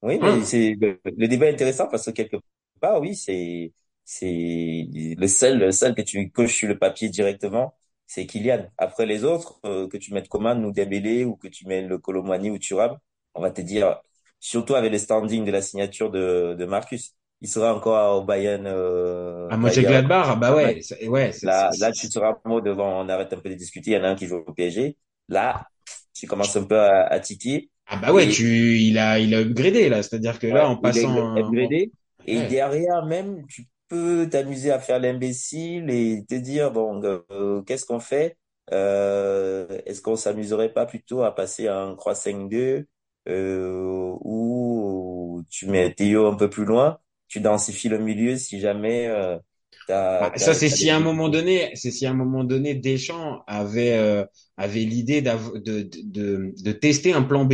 Oui 0.03 0.19
mais 0.21 0.29
hum. 0.29 0.43
c'est 0.43 0.77
le, 0.79 1.27
débat 1.27 1.47
est 1.47 1.53
intéressant 1.53 1.87
parce 1.87 2.05
que 2.05 2.11
quelque 2.11 2.37
pas, 2.79 2.99
oui, 2.99 3.15
c'est 3.15 3.73
c'est 4.03 4.87
le 5.17 5.27
seul 5.27 5.59
le 5.59 5.71
seul 5.71 5.95
que 5.95 6.01
tu 6.01 6.31
coches 6.31 6.55
sur 6.55 6.67
le 6.69 6.77
papier 6.77 7.09
directement, 7.09 7.75
c'est 8.07 8.25
Kylian. 8.25 8.67
Après 8.77 9.05
les 9.05 9.23
autres, 9.23 9.59
euh, 9.65 9.87
que 9.87 9.97
tu 9.97 10.13
mettes 10.13 10.29
Coman 10.29 10.63
ou 10.65 10.71
Dembélé 10.71 11.25
ou 11.25 11.35
que 11.35 11.47
tu 11.47 11.67
mets 11.67 11.81
le 11.83 11.97
Colomani 11.97 12.49
ou 12.49 12.57
Thuram, 12.57 12.97
on 13.35 13.41
va 13.41 13.51
te 13.51 13.61
dire, 13.61 13.99
surtout 14.39 14.75
avec 14.75 14.91
le 14.91 14.97
standing 14.97 15.45
de 15.45 15.51
la 15.51 15.61
signature 15.61 16.09
de, 16.09 16.55
de 16.57 16.65
Marcus, 16.65 17.13
il 17.41 17.47
sera 17.47 17.75
encore 17.75 18.21
au 18.21 18.23
Bayern. 18.25 18.65
Euh, 18.65 19.47
à 19.49 19.57
Mönchengladbach, 19.57 20.39
bah 20.39 20.55
ouais, 20.55 20.79
ouais. 21.07 21.31
Là, 21.43 21.69
là, 21.79 21.91
tu 21.91 22.07
seras 22.07 22.35
mot 22.45 22.61
devant, 22.61 23.01
on 23.03 23.09
arrête 23.09 23.31
un 23.33 23.37
peu 23.37 23.49
de 23.49 23.55
discuter. 23.55 23.91
Il 23.91 23.93
y 23.93 23.97
en 23.97 24.03
a 24.03 24.09
un 24.09 24.15
qui 24.15 24.27
joue 24.27 24.43
au 24.45 24.53
PSG. 24.53 24.97
Là, 25.29 25.67
tu 26.13 26.25
commences 26.27 26.55
un 26.55 26.63
peu 26.63 26.79
à, 26.79 27.05
à 27.07 27.19
tiquer. 27.19 27.69
Ah 27.85 27.97
bah 27.97 28.11
ouais, 28.11 28.27
tu, 28.27 28.79
il 28.79 28.97
a, 28.97 29.19
il 29.19 29.33
a 29.33 29.39
upgradé 29.39 29.87
là. 29.89 30.03
C'est-à-dire 30.03 30.39
que 30.39 30.47
là, 30.47 30.67
en 30.67 30.77
passant. 30.77 31.13
Il 31.13 31.19
a 31.19 31.41
upgradé. 31.45 31.91
Et 32.25 32.41
derrière 32.47 33.05
même, 33.05 33.45
tu 33.47 33.67
peux 33.87 34.27
t'amuser 34.29 34.71
à 34.71 34.79
faire 34.79 34.99
l'imbécile 34.99 35.89
et 35.89 36.25
te 36.27 36.35
dire 36.35 36.71
bon, 36.71 37.01
euh, 37.03 37.61
qu'est-ce 37.63 37.85
qu'on 37.85 37.99
fait? 37.99 38.37
Euh, 38.73 39.67
Est-ce 39.85 40.01
qu'on 40.01 40.15
s'amuserait 40.15 40.73
pas 40.73 40.85
plutôt 40.85 41.23
à 41.23 41.33
passer 41.33 41.67
à 41.67 41.79
un 41.79 41.95
3-5-2 41.95 42.85
euh, 43.29 44.15
ou 44.21 45.43
tu 45.49 45.67
mets 45.67 45.93
Théo 45.93 46.27
un 46.27 46.35
peu 46.35 46.49
plus 46.49 46.65
loin, 46.65 46.99
tu 47.27 47.39
densifies 47.41 47.89
le 47.89 47.99
milieu 47.99 48.37
si 48.37 48.59
jamais 48.59 49.07
euh, 49.07 49.37
bah, 50.19 50.31
ça 50.35 50.53
c'est 50.53 50.69
si 50.69 50.89
à 50.89 50.97
un 50.97 50.99
moment 50.99 51.29
donné, 51.29 51.71
c'est 51.75 51.91
si 51.91 52.05
à 52.05 52.11
un 52.11 52.13
moment 52.13 52.43
donné 52.43 52.75
Deschamps 52.75 53.43
avait 53.47 53.93
euh, 53.97 54.25
avait 54.57 54.81
l'idée 54.83 55.21
de, 55.21 55.31
de, 55.59 55.89
de, 56.03 56.53
de, 56.63 56.71
tester 56.73 57.13
un 57.13 57.23
plan 57.23 57.45
B. 57.45 57.53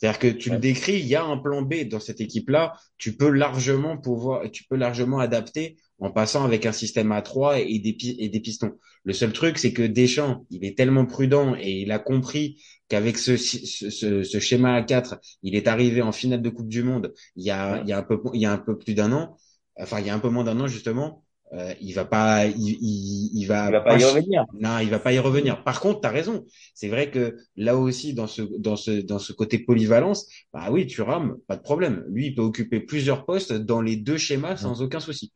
C'est-à-dire 0.00 0.18
que 0.18 0.28
tu 0.28 0.48
le 0.48 0.56
décris, 0.58 0.98
il 0.98 1.06
y 1.06 1.14
a 1.14 1.22
un 1.22 1.36
plan 1.36 1.60
B 1.60 1.84
dans 1.86 2.00
cette 2.00 2.22
équipe-là. 2.22 2.72
Tu 2.96 3.16
peux 3.16 3.28
largement 3.28 3.98
pouvoir, 3.98 4.50
tu 4.50 4.64
peux 4.64 4.76
largement 4.76 5.18
adapter 5.18 5.76
en 5.98 6.10
passant 6.10 6.42
avec 6.44 6.64
un 6.64 6.72
système 6.72 7.12
à 7.12 7.20
3 7.20 7.60
et 7.60 7.78
des, 7.78 7.96
et 8.18 8.30
des 8.30 8.40
pistons. 8.40 8.78
Le 9.04 9.12
seul 9.12 9.32
truc, 9.34 9.58
c'est 9.58 9.74
que 9.74 9.82
Deschamps, 9.82 10.46
il 10.48 10.64
est 10.64 10.74
tellement 10.76 11.04
prudent 11.04 11.54
et 11.54 11.82
il 11.82 11.92
a 11.92 11.98
compris 11.98 12.62
qu'avec 12.88 13.18
ce, 13.18 13.36
ce, 13.36 14.22
ce, 14.22 14.38
schéma 14.40 14.74
à 14.74 14.82
4, 14.82 15.18
il 15.42 15.54
est 15.54 15.68
arrivé 15.68 16.00
en 16.00 16.12
finale 16.12 16.40
de 16.40 16.48
Coupe 16.48 16.68
du 16.68 16.82
Monde 16.82 17.12
il 17.36 17.44
y 17.44 17.50
a, 17.50 17.82
il 17.82 17.88
y 17.88 17.92
a 17.92 17.98
un 17.98 18.02
peu, 18.02 18.20
il 18.32 18.40
y 18.40 18.46
a 18.46 18.52
un 18.52 18.58
peu 18.58 18.78
plus 18.78 18.94
d'un 18.94 19.12
an. 19.12 19.36
Enfin, 19.78 20.00
il 20.00 20.06
y 20.06 20.10
a 20.10 20.14
un 20.14 20.18
peu 20.18 20.30
moins 20.30 20.44
d'un 20.44 20.58
an 20.60 20.66
justement. 20.66 21.24
Euh, 21.52 21.74
il 21.80 21.92
va 21.94 22.04
pas, 22.04 22.46
il, 22.46 22.78
il, 22.80 23.30
il 23.34 23.44
va, 23.46 23.66
il 23.66 23.72
va 23.72 23.80
pas, 23.80 23.98
y 23.98 24.04
revenir. 24.04 24.44
Non, 24.60 24.78
il 24.78 24.88
va 24.88 25.00
pas 25.00 25.12
y 25.12 25.18
revenir. 25.18 25.64
Par 25.64 25.80
contre, 25.80 26.00
tu 26.00 26.06
as 26.06 26.10
raison. 26.10 26.46
C'est 26.74 26.88
vrai 26.88 27.10
que 27.10 27.36
là 27.56 27.76
aussi, 27.76 28.14
dans 28.14 28.28
ce, 28.28 28.42
dans 28.58 28.76
ce, 28.76 28.92
dans 29.00 29.18
ce 29.18 29.32
côté 29.32 29.58
polyvalence, 29.58 30.28
bah 30.52 30.68
oui, 30.70 30.86
tu 30.86 31.02
rames, 31.02 31.38
pas 31.48 31.56
de 31.56 31.62
problème. 31.62 32.04
Lui, 32.08 32.28
il 32.28 32.34
peut 32.36 32.42
occuper 32.42 32.78
plusieurs 32.78 33.24
postes 33.26 33.52
dans 33.52 33.80
les 33.80 33.96
deux 33.96 34.16
schémas 34.16 34.56
sans 34.56 34.80
aucun 34.80 35.00
souci. 35.00 35.32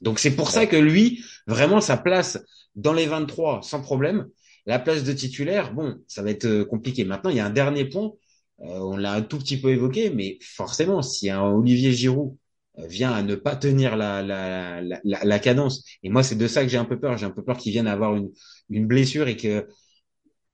Donc 0.00 0.20
c'est 0.20 0.36
pour 0.36 0.50
ça 0.50 0.66
que 0.66 0.76
lui, 0.76 1.24
vraiment, 1.48 1.80
sa 1.80 1.96
place 1.96 2.38
dans 2.76 2.92
les 2.92 3.06
23 3.06 3.62
sans 3.62 3.80
problème. 3.80 4.28
La 4.66 4.78
place 4.78 5.04
de 5.04 5.12
titulaire, 5.12 5.74
bon, 5.74 5.96
ça 6.06 6.22
va 6.22 6.30
être 6.30 6.44
euh, 6.44 6.64
compliqué. 6.64 7.04
Maintenant, 7.04 7.30
il 7.30 7.36
y 7.36 7.40
a 7.40 7.46
un 7.46 7.50
dernier 7.50 7.84
point. 7.86 8.12
Euh, 8.60 8.78
on 8.78 8.96
l'a 8.96 9.12
un 9.12 9.22
tout 9.22 9.38
petit 9.38 9.60
peu 9.60 9.70
évoqué, 9.70 10.10
mais 10.10 10.38
forcément, 10.42 11.02
si 11.02 11.30
un 11.30 11.42
Olivier 11.42 11.92
Giroud 11.92 12.36
vient 12.76 13.12
à 13.12 13.22
ne 13.22 13.34
pas 13.34 13.56
tenir 13.56 13.96
la, 13.96 14.22
la, 14.22 14.82
la, 14.82 14.98
la 15.02 15.38
cadence. 15.38 15.84
Et 16.02 16.10
moi, 16.10 16.22
c'est 16.22 16.36
de 16.36 16.46
ça 16.46 16.62
que 16.62 16.68
j'ai 16.68 16.76
un 16.78 16.84
peu 16.84 16.98
peur. 16.98 17.16
J'ai 17.16 17.26
un 17.26 17.30
peu 17.30 17.42
peur 17.42 17.56
qu'il 17.56 17.72
vienne 17.72 17.86
avoir 17.86 18.14
une, 18.14 18.30
une 18.68 18.86
blessure 18.86 19.28
et 19.28 19.36
que 19.36 19.66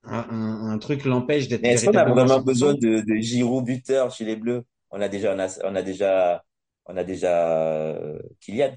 un, 0.05 0.71
un, 0.71 0.79
truc 0.79 1.05
l'empêche 1.05 1.49
d'être. 1.49 1.65
Est-ce 1.65 1.87
qu'on 1.87 1.97
a 1.97 2.05
vraiment 2.05 2.41
besoin 2.41 2.75
de, 2.75 3.01
de 3.01 3.21
Giroud 3.21 3.65
buteur 3.65 4.11
chez 4.11 4.25
les 4.25 4.37
Bleus? 4.37 4.65
On 4.91 5.01
a 5.01 5.09
déjà, 5.09 5.35
on 5.35 5.39
a, 5.39 5.61
on 5.65 5.75
a 5.75 5.83
déjà, 5.83 6.43
on 6.87 6.97
a 6.97 7.05
déjà 7.05 7.49
euh, 7.51 8.19
Kylian 8.41 8.75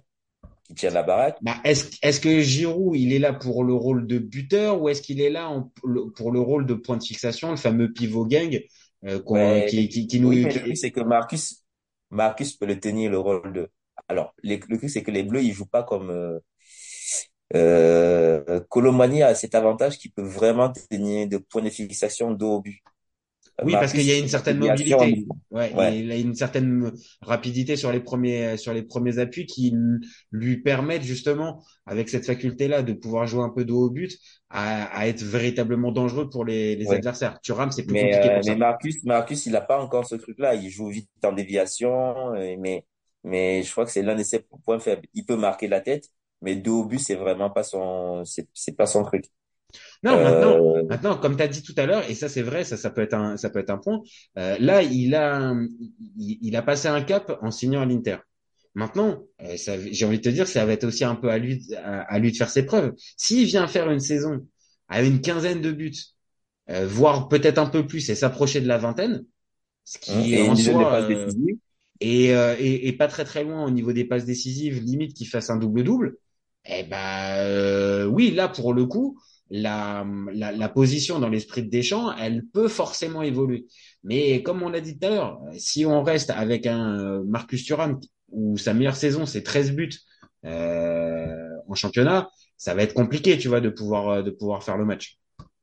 qui 0.63 0.75
tient 0.75 0.91
la 0.91 1.03
baraque. 1.03 1.37
Bah, 1.41 1.57
est-ce 1.63 1.97
est-ce 2.01 2.19
que 2.19 2.41
Giroud 2.41 2.95
il 2.95 3.13
est 3.13 3.19
là 3.19 3.33
pour 3.33 3.63
le 3.63 3.73
rôle 3.73 4.07
de 4.07 4.17
buteur 4.17 4.81
ou 4.81 4.89
est-ce 4.89 5.01
qu'il 5.01 5.21
est 5.21 5.29
là 5.29 5.49
en, 5.49 5.71
pour 6.15 6.31
le 6.31 6.39
rôle 6.39 6.65
de 6.65 6.73
point 6.73 6.97
de 6.97 7.03
fixation, 7.03 7.51
le 7.51 7.57
fameux 7.57 7.91
pivot 7.91 8.25
gang 8.25 8.59
euh, 9.05 9.19
qui, 9.67 9.89
qui, 9.89 10.07
qui, 10.07 10.19
nous. 10.19 10.29
Oui, 10.29 10.77
c'est 10.77 10.91
que 10.91 11.01
Marcus 11.01 11.64
Marcus 12.11 12.53
peut 12.57 12.65
le 12.65 12.79
tenir 12.79 13.11
le 13.11 13.19
rôle 13.19 13.53
de. 13.53 13.69
Alors, 14.07 14.33
le 14.43 14.57
truc, 14.59 14.89
c'est 14.89 15.03
que 15.03 15.11
les 15.11 15.23
Bleus, 15.23 15.43
ils 15.43 15.53
jouent 15.53 15.65
pas 15.65 15.83
comme. 15.83 16.09
Euh, 16.11 16.39
euh, 17.55 18.59
Colomani 18.69 19.21
a 19.23 19.35
cet 19.35 19.55
avantage 19.55 19.97
qu'il 19.97 20.11
peut 20.11 20.21
vraiment 20.23 20.71
tenir 20.71 21.27
de 21.27 21.37
point 21.37 21.61
de 21.61 21.69
fixation 21.69 22.31
dos 22.31 22.55
au 22.55 22.61
but. 22.61 22.81
Oui, 23.63 23.73
parce 23.73 23.93
qu'il 23.93 24.03
y 24.03 24.11
a 24.11 24.17
une 24.17 24.27
certaine 24.27 24.57
mobilité. 24.57 25.25
Ouais, 25.51 25.71
Il 25.97 26.11
a 26.11 26.17
une 26.17 26.35
certaine 26.35 26.91
rapidité 27.21 27.77
sur 27.77 27.91
les 27.91 28.01
premiers 28.01 28.57
sur 28.57 28.73
les 28.73 28.83
premiers 28.83 29.19
appuis 29.19 29.45
qui 29.45 29.73
lui 30.31 30.57
permettent 30.57 31.03
justement, 31.03 31.63
avec 31.85 32.09
cette 32.09 32.25
faculté-là, 32.25 32.83
de 32.83 32.93
pouvoir 32.93 33.27
jouer 33.27 33.43
un 33.43 33.49
peu 33.49 33.63
de 33.63 33.71
haut 33.71 33.85
au 33.85 33.89
but, 33.89 34.17
à, 34.49 34.85
à, 34.97 35.07
être 35.07 35.23
véritablement 35.23 35.91
dangereux 35.91 36.29
pour 36.29 36.43
les, 36.43 36.75
les 36.75 36.91
adversaires. 36.91 37.39
Thuram, 37.41 37.71
c'est 37.71 37.83
plus 37.83 37.93
mais, 37.93 38.11
compliqué. 38.11 38.35
Euh, 38.35 38.41
mais 38.45 38.55
Marcus, 38.55 39.03
Marcus, 39.03 39.45
il 39.45 39.53
n'a 39.53 39.61
pas 39.61 39.79
encore 39.79 40.05
ce 40.05 40.15
truc-là. 40.15 40.55
Il 40.55 40.69
joue 40.69 40.89
vite 40.89 41.09
en 41.23 41.31
déviation, 41.31 42.33
euh, 42.35 42.55
mais 42.59 42.85
mais 43.23 43.63
je 43.63 43.71
crois 43.71 43.85
que 43.85 43.91
c'est 43.91 44.03
l'un 44.03 44.15
de 44.15 44.23
ses 44.23 44.39
points 44.39 44.79
faibles. 44.79 45.07
Il 45.13 45.25
peut 45.25 45.37
marquer 45.37 45.67
la 45.67 45.81
tête, 45.81 46.09
mais 46.41 46.55
dos 46.55 46.81
au 46.81 46.85
but, 46.85 46.99
c'est 46.99 47.15
vraiment 47.15 47.49
pas 47.49 47.63
son 47.63 48.23
c'est 48.25 48.75
pas 48.75 48.85
son 48.85 49.03
truc. 49.03 49.25
Non, 50.05 50.23
maintenant, 50.23 50.75
euh, 50.77 50.83
maintenant, 50.83 51.17
comme 51.17 51.35
tu 51.35 51.41
as 51.41 51.47
dit 51.47 51.63
tout 51.63 51.73
à 51.77 51.87
l'heure, 51.87 52.07
et 52.07 52.13
ça 52.13 52.29
c'est 52.29 52.43
vrai, 52.43 52.63
ça, 52.63 52.77
ça 52.77 52.91
peut 52.91 53.01
être 53.01 53.15
un, 53.15 53.37
ça 53.37 53.49
peut 53.49 53.57
être 53.57 53.71
un 53.71 53.79
point. 53.79 54.03
Euh, 54.37 54.55
là, 54.59 54.83
il 54.83 55.15
a, 55.15 55.51
il, 56.15 56.37
il, 56.41 56.55
a 56.55 56.61
passé 56.61 56.87
un 56.87 57.01
cap 57.01 57.39
en 57.41 57.49
signant 57.49 57.81
à 57.81 57.85
l'Inter. 57.85 58.17
Maintenant, 58.75 59.23
euh, 59.41 59.55
j'ai 59.91 60.05
envie 60.05 60.17
de 60.17 60.23
te 60.23 60.29
dire, 60.29 60.47
ça 60.47 60.63
va 60.63 60.73
être 60.73 60.83
aussi 60.83 61.03
un 61.03 61.15
peu 61.15 61.29
à 61.29 61.39
lui, 61.39 61.65
à, 61.75 62.19
lui 62.19 62.31
de 62.31 62.37
faire 62.37 62.51
ses 62.51 62.67
preuves. 62.67 62.93
S'il 63.17 63.45
vient 63.47 63.67
faire 63.67 63.89
une 63.89 63.99
saison 63.99 64.47
à 64.89 65.01
une 65.01 65.21
quinzaine 65.21 65.61
de 65.61 65.71
buts, 65.71 65.95
euh, 66.69 66.85
voire 66.85 67.27
peut-être 67.27 67.57
un 67.57 67.65
peu 67.65 67.87
plus, 67.87 68.07
et 68.11 68.15
s'approcher 68.15 68.61
de 68.61 68.67
la 68.67 68.77
vingtaine, 68.77 69.25
ce 69.85 69.97
qui 69.97 70.35
est 70.35 70.47
en 70.47 70.55
soi 70.55 71.07
et, 72.01 72.25
et, 72.27 72.87
et, 72.87 72.93
pas 72.93 73.07
très 73.07 73.23
très 73.23 73.43
loin 73.43 73.65
au 73.65 73.71
niveau 73.71 73.93
des 73.93 74.03
passes 74.03 74.25
décisives, 74.25 74.83
limite 74.83 75.13
qu'il 75.13 75.27
fasse 75.27 75.49
un 75.49 75.55
double 75.55 75.83
double. 75.83 76.17
Eh 76.65 76.83
ben 76.83 78.05
oui, 78.07 78.31
là 78.31 78.49
pour 78.49 78.73
le 78.73 78.85
coup, 78.85 79.17
la, 79.49 80.05
la, 80.33 80.51
la, 80.51 80.69
position 80.69 81.19
dans 81.19 81.29
l'esprit 81.29 81.63
de 81.63 81.69
Deschamps, 81.69 82.15
elle 82.17 82.45
peut 82.45 82.67
forcément 82.67 83.21
évoluer. 83.21 83.67
Mais 84.03 84.41
comme 84.41 84.63
on 84.63 84.69
l'a 84.69 84.81
dit 84.81 84.97
tout 84.97 85.05
à 85.05 85.09
l'heure, 85.09 85.39
si 85.57 85.85
on 85.85 86.03
reste 86.03 86.31
avec 86.31 86.65
un 86.65 86.99
euh, 86.99 87.23
Marcus 87.25 87.63
Thuram 87.63 87.99
où 88.29 88.57
sa 88.57 88.73
meilleure 88.73 88.95
saison 88.95 89.25
c'est 89.25 89.43
13 89.43 89.73
buts 89.73 89.91
euh, 90.45 91.49
en 91.67 91.75
championnat, 91.75 92.29
ça 92.57 92.73
va 92.73 92.83
être 92.83 92.93
compliqué, 92.93 93.37
tu 93.37 93.47
vois, 93.47 93.61
de 93.61 93.69
pouvoir 93.69 94.09
euh, 94.09 94.23
de 94.23 94.31
pouvoir 94.31 94.63
faire 94.63 94.77
le 94.77 94.85
match. 94.85 95.17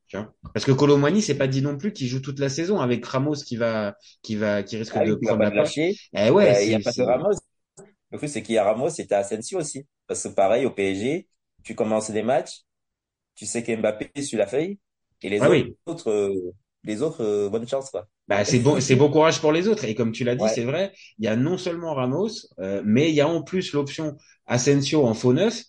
Tu 0.07 0.17
vois? 0.17 0.33
Parce 0.53 0.65
que 0.65 0.71
Colomani, 0.71 1.21
c'est 1.21 1.37
pas 1.37 1.47
dit 1.47 1.61
non 1.61 1.77
plus 1.77 1.91
qu'il 1.91 2.07
joue 2.07 2.19
toute 2.19 2.39
la 2.39 2.49
saison 2.49 2.79
avec 2.79 3.05
Ramos 3.05 3.35
qui 3.35 3.57
va 3.57 3.95
qui 4.21 4.35
va 4.35 4.63
qui 4.63 4.77
risque 4.77 4.93
ah, 4.95 5.05
de 5.05 5.15
prendre 5.15 5.41
la 5.41 5.51
place. 5.51 5.77
Eh 5.77 6.29
ouais, 6.29 6.65
il 6.65 6.71
y 6.71 6.75
a 6.75 6.79
pas 6.79 6.91
de 6.91 7.01
Ramos. 7.01 7.37
Le 8.11 8.17
truc 8.17 8.29
c'est 8.29 8.43
qu'il 8.43 8.55
y 8.55 8.57
a 8.57 8.63
Ramos, 8.63 8.91
c'était 8.91 9.15
Asensio 9.15 9.59
aussi. 9.59 9.85
Parce 10.07 10.23
que 10.23 10.29
pareil 10.29 10.65
au 10.65 10.71
PSG, 10.71 11.27
tu 11.63 11.75
commences 11.75 12.11
des 12.11 12.23
matchs, 12.23 12.61
tu 13.35 13.45
sais 13.45 13.63
qu'Mbappé 13.63 14.21
sur 14.21 14.37
la 14.37 14.47
feuille 14.47 14.79
et 15.21 15.29
les 15.29 15.41
ah 15.41 15.49
autres, 15.85 16.09
euh, 16.09 16.53
les 16.83 17.01
autres, 17.01 17.23
euh, 17.23 17.49
bonne 17.49 17.67
chance 17.67 17.89
quoi. 17.89 18.07
Bah 18.27 18.43
c'est 18.45 18.59
bon, 18.59 18.79
c'est 18.79 18.95
bon 18.95 19.09
courage 19.09 19.39
pour 19.39 19.51
les 19.51 19.67
autres. 19.67 19.85
Et 19.85 19.95
comme 19.95 20.11
tu 20.11 20.23
l'as 20.23 20.35
dit, 20.35 20.45
c'est 20.53 20.63
vrai, 20.63 20.91
il 21.17 21.25
y 21.25 21.27
a 21.27 21.35
non 21.35 21.57
seulement 21.57 21.93
Ramos, 21.93 22.29
euh, 22.59 22.81
mais 22.85 23.09
il 23.09 23.15
y 23.15 23.21
a 23.21 23.27
en 23.27 23.41
plus 23.41 23.73
l'option 23.73 24.17
Asensio 24.45 25.05
en 25.05 25.13
faux 25.13 25.33
neuf, 25.33 25.63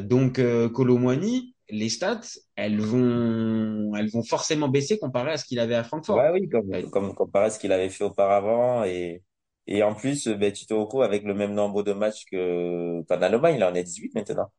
donc 0.00 0.40
Colomwani, 0.72 1.54
les 1.68 1.88
stats, 1.88 2.20
elles 2.56 2.80
vont, 2.80 3.94
elles 3.96 4.10
vont 4.10 4.22
forcément 4.22 4.68
baisser 4.68 4.98
comparé 4.98 5.32
à 5.32 5.36
ce 5.36 5.44
qu'il 5.44 5.58
avait 5.58 5.74
à 5.74 5.84
Francfort. 5.84 6.16
Ouais, 6.16 6.30
oui, 6.32 6.48
comme, 6.48 6.90
comme 6.90 7.14
comparé 7.14 7.46
à 7.46 7.50
ce 7.50 7.58
qu'il 7.58 7.72
avait 7.72 7.90
fait 7.90 8.04
auparavant. 8.04 8.84
Et 8.84 9.22
et 9.66 9.82
en 9.82 9.94
plus, 9.94 10.28
ben, 10.28 10.52
tu 10.52 10.64
te 10.66 10.74
retrouves 10.74 11.02
avec 11.02 11.24
le 11.24 11.34
même 11.34 11.52
nombre 11.52 11.82
de 11.82 11.92
matchs 11.92 12.24
que 12.30 13.02
qu'en 13.08 13.20
Allemagne, 13.20 13.56
il 13.56 13.64
en 13.64 13.74
est 13.74 13.82
18 13.82 14.14
maintenant. 14.14 14.50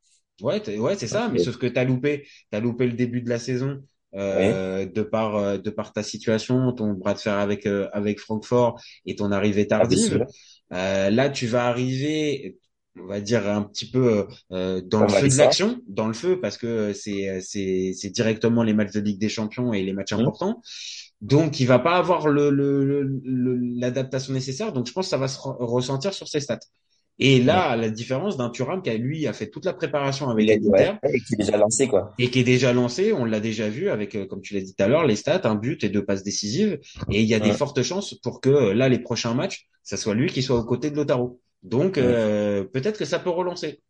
Ouais, 0.42 0.78
ouais, 0.78 0.96
c'est 0.98 1.08
ça. 1.08 1.30
Mais 1.32 1.40
sauf 1.40 1.58
que 1.58 1.68
t'as 1.68 1.84
loupé, 1.84 2.28
t'as 2.52 2.60
loupé 2.60 2.86
le 2.88 2.94
début 2.94 3.22
de 3.22 3.30
la 3.30 3.40
saison 3.40 3.82
euh, 4.16 4.86
de 4.86 5.02
par 5.02 5.36
euh, 5.36 5.58
de 5.58 5.70
par 5.70 5.94
ta 5.94 6.04
situation, 6.04 6.72
ton 6.74 6.94
bras 6.94 7.14
de 7.14 7.20
fer 7.20 7.38
avec 7.38 7.66
euh, 7.66 7.90
avec 7.94 8.20
Francfort 8.20 8.80
et 9.06 9.16
ton 9.16 9.32
arrivée 9.32 9.64
ah, 9.72 9.80
tardive. 9.80 10.26
Euh, 10.74 11.10
là, 11.10 11.30
tu 11.30 11.48
vas 11.48 11.68
arriver, 11.68 12.58
on 13.00 13.06
va 13.06 13.20
dire 13.20 13.48
un 13.50 13.64
petit 13.64 13.90
peu 13.90 14.28
euh, 14.52 14.82
dans 14.82 15.02
le 15.02 15.10
feu 15.10 15.28
de 15.28 15.38
l'action, 15.38 15.80
dans 15.88 16.08
le 16.08 16.14
feu 16.14 16.40
parce 16.40 16.58
que 16.58 16.94
c'est 16.94 17.42
c'est 17.42 17.94
c'est 17.96 18.10
directement 18.10 18.64
les 18.64 18.74
matchs 18.74 18.94
de 18.94 19.00
Ligue 19.00 19.20
des 19.20 19.30
Champions 19.30 19.74
et 19.74 19.84
les 19.84 19.94
matchs 19.94 20.14
mmh. 20.14 20.20
importants. 20.20 20.62
Donc, 21.22 21.60
il 21.60 21.66
va 21.66 21.80
pas 21.80 21.98
avoir 21.98 22.28
le 22.28 22.52
l'adaptation 23.80 24.34
le, 24.34 24.38
nécessaire. 24.38 24.72
Donc, 24.72 24.86
je 24.86 24.94
pense 24.94 25.08
que 25.08 25.10
ça 25.10 25.18
va 25.18 25.28
se 25.28 25.40
ressentir 25.42 26.14
sur 26.14 26.28
ses 26.28 26.40
stats. 26.40 26.60
Et 27.20 27.42
là, 27.42 27.76
la 27.76 27.90
différence 27.90 28.38
d'un 28.38 28.50
Thuram 28.50 28.82
qui, 28.84 28.92
lui, 28.98 29.26
a 29.26 29.34
fait 29.34 29.50
toute 29.50 29.66
la 29.66 29.74
préparation 29.74 30.30
avec 30.30 30.48
l'Inter. 30.48 30.94
et 31.04 31.20
qui 31.20 31.34
est 31.34 31.38
déjà 31.38 31.58
lancé, 31.58 31.88
quoi. 31.88 32.14
Et 32.20 32.30
qui 32.30 32.40
est 32.40 32.44
déjà 32.44 32.74
lancé, 32.74 33.12
on 33.12 33.26
l'a 33.26 33.40
déjà 33.40 33.70
vu 33.70 33.90
avec, 33.90 34.16
euh, 34.16 34.28
comme 34.28 34.42
tu 34.42 34.54
l'as 34.54 34.62
dit 34.62 34.76
tout 34.76 34.84
à 34.84 34.88
l'heure, 34.88 35.06
les 35.06 35.16
stats, 35.16 35.42
un 35.46 35.56
but 35.56 35.84
et 35.84 35.90
deux 35.90 36.06
passes 36.06 36.24
décisives. 36.24 36.80
Et 37.12 37.22
il 37.22 37.28
y 37.28 37.34
a 37.34 37.40
des 37.40 37.54
fortes 37.54 37.82
chances 37.82 38.14
pour 38.14 38.40
que, 38.40 38.50
là, 38.50 38.88
les 38.88 39.00
prochains 39.00 39.34
matchs, 39.34 39.68
ça 39.84 39.98
soit 39.98 40.14
lui 40.14 40.28
qui 40.30 40.44
soit 40.44 40.58
aux 40.60 40.66
côtés 40.66 40.92
de 40.92 40.96
Lotaro. 40.96 41.40
Donc 41.64 41.98
euh, 41.98 42.64
peut-être 42.66 43.00
que 43.00 43.06
ça 43.06 43.18
peut 43.20 43.32
relancer. 43.32 43.82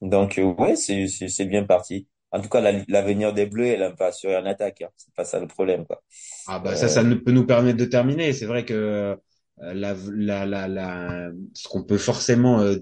Donc, 0.00 0.38
euh, 0.38 0.42
ouais, 0.42 0.74
c'est, 0.76 1.44
bien 1.44 1.64
parti. 1.64 2.08
En 2.32 2.40
tout 2.40 2.48
cas, 2.48 2.60
la- 2.60 2.82
l'avenir 2.88 3.32
des 3.32 3.46
Bleus, 3.46 3.66
elle 3.66 3.82
est 3.82 3.84
un 3.84 3.92
peu 3.92 4.04
assurée 4.04 4.36
en 4.36 4.46
attaque. 4.46 4.82
Hein. 4.82 4.88
C'est 4.96 5.14
pas 5.14 5.24
ça 5.24 5.38
le 5.38 5.46
problème, 5.46 5.86
quoi. 5.86 6.02
Ah 6.48 6.58
bah 6.58 6.74
ça, 6.74 6.86
Euh, 6.86 6.88
ça 6.88 7.02
ne 7.04 7.14
peut 7.14 7.30
nous 7.30 7.46
permettre 7.46 7.76
de 7.78 7.84
terminer. 7.84 8.32
C'est 8.32 8.46
vrai 8.46 8.64
que 8.64 8.74
euh, 8.74 9.16
la, 9.62 9.94
la, 10.14 10.46
la, 10.46 10.68
la, 10.68 11.30
ce 11.54 11.68
qu'on 11.68 11.84
peut 11.84 11.98
forcément, 11.98 12.60
euh, 12.60 12.76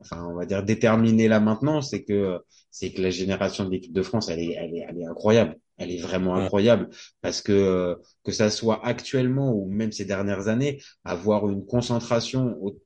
enfin, 0.00 0.24
on 0.26 0.34
va 0.34 0.46
dire 0.46 0.62
déterminer 0.64 1.28
là 1.28 1.40
maintenant, 1.40 1.82
c'est 1.82 2.04
que 2.04 2.38
c'est 2.70 2.92
que 2.92 3.02
la 3.02 3.10
génération 3.10 3.64
de 3.64 3.70
l'équipe 3.70 3.92
de 3.92 4.02
France, 4.02 4.28
elle 4.28 4.40
est, 4.40 4.54
elle 4.54 4.74
est, 4.76 4.86
elle 4.88 4.98
est 5.00 5.06
incroyable. 5.06 5.56
Elle 5.78 5.90
est 5.92 6.00
vraiment 6.00 6.36
incroyable 6.36 6.90
parce 7.22 7.40
que 7.42 7.52
euh, 7.52 7.94
que 8.24 8.32
ça 8.32 8.50
soit 8.50 8.84
actuellement 8.86 9.52
ou 9.54 9.66
même 9.70 9.92
ces 9.92 10.04
dernières 10.04 10.48
années, 10.48 10.80
avoir 11.04 11.48
une 11.48 11.64
concentration 11.66 12.56
au- 12.62 12.78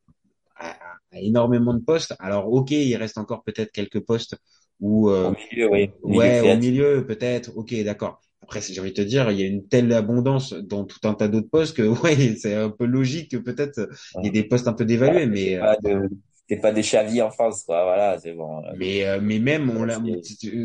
à, 0.57 0.77
énormément 1.15 1.75
de 1.75 1.81
postes. 1.81 2.15
Alors 2.21 2.53
ok, 2.53 2.71
il 2.73 2.97
reste 2.97 3.19
encore 3.19 3.45
peut-être 3.45 3.73
quelques 3.73 4.01
postes 4.01 4.37
où 4.81 5.11
au 5.23 5.31
euh, 5.31 5.33
milieu, 5.33 5.69
oui, 5.71 5.91
au 6.03 6.09
milieu 6.09 6.31
Ouais, 6.31 6.41
au 6.41 6.55
milieu, 6.57 7.07
peut-être. 7.07 7.57
Ok, 7.57 7.75
d'accord. 7.85 8.21
Après, 8.45 8.61
j'ai 8.63 8.81
envie 8.81 8.91
de 8.93 8.95
te 8.97 9.03
dire, 9.03 9.31
il 9.31 9.41
y 9.41 9.43
a 9.43 9.47
une 9.47 9.67
telle 9.69 9.93
abondance 9.93 10.53
dans 10.55 10.85
tout 10.85 11.01
un 11.09 11.15
tas 11.15 11.29
d'autres 11.29 11.51
postes 11.51 11.77
que, 11.77 11.83
ouais, 12.03 12.37
c'est 12.37 12.55
un 12.55 12.71
peu 12.71 12.87
logique 12.87 13.33
que 13.33 13.37
peut-être 13.39 13.89
il 14.23 14.27
y 14.27 14.29
ait 14.29 14.33
des 14.33 14.45
postes 14.45 14.69
un 14.69 14.75
peu 14.75 14.85
dévalués, 14.87 15.27
mais, 15.27 15.57
euh, 15.57 15.67
pas 15.67 15.77
de, 15.83 16.09
c'est 16.49 16.57
pas 16.61 16.73
des 16.73 16.83
Xavi 16.83 17.23
en 17.23 17.31
France, 17.31 17.65
quoi. 17.65 17.85
Voilà, 17.85 18.19
c'est 18.21 18.33
bon. 18.35 18.63
mais, 18.71 19.05
euh, 19.07 19.21
mais 19.23 19.39
même, 19.39 19.71
on 19.71 19.85
Euh, 19.85 19.85
l'a, 19.85 20.01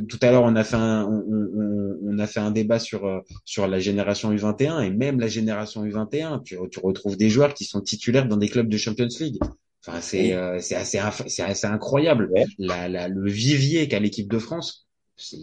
tout 0.08 0.18
à 0.22 0.32
l'heure, 0.32 0.44
on 0.44 0.56
a 0.56 0.63
fait 0.63 0.76
un, 0.76 1.06
on, 1.06 1.24
on, 1.30 1.98
on 2.15 2.20
a 2.20 2.28
fait 2.28 2.39
un 2.39 2.52
débat 2.52 2.80
sur, 2.80 3.06
euh, 3.06 3.20
sur 3.46 3.68
la 3.68 3.80
génération 3.80 4.32
U21 4.32 4.82
et 4.82 4.89
même 4.89 5.20
la 5.20 5.28
génération 5.28 5.86
U21, 5.86 6.42
tu, 6.44 6.58
tu 6.72 6.80
retrouves 6.80 7.18
des 7.18 7.30
joueurs 7.30 7.54
qui 7.54 7.65
sont 7.65 7.82
titulaires 7.82 8.28
dans 8.28 8.38
des 8.38 8.48
clubs 8.50 8.68
de 8.70 8.78
Champions 8.78 9.08
League. 9.20 9.38
Enfin, 9.86 10.02
c'est, 10.02 10.34
Oui, 10.34 10.34
euh, 10.34 10.60
c'est 10.60 10.76
assez, 10.76 11.00
c'est 11.28 11.44
assez 11.44 11.68
incroyable. 11.68 12.30
ouais. 12.34 12.46
La, 12.58 12.88
la, 12.89 13.08
le 13.08 13.30
vivier 13.30 13.88
qu'a 13.88 14.00
l'équipe 14.00 14.30
de 14.30 14.39
France, 14.39 14.88
c'est, 15.15 15.38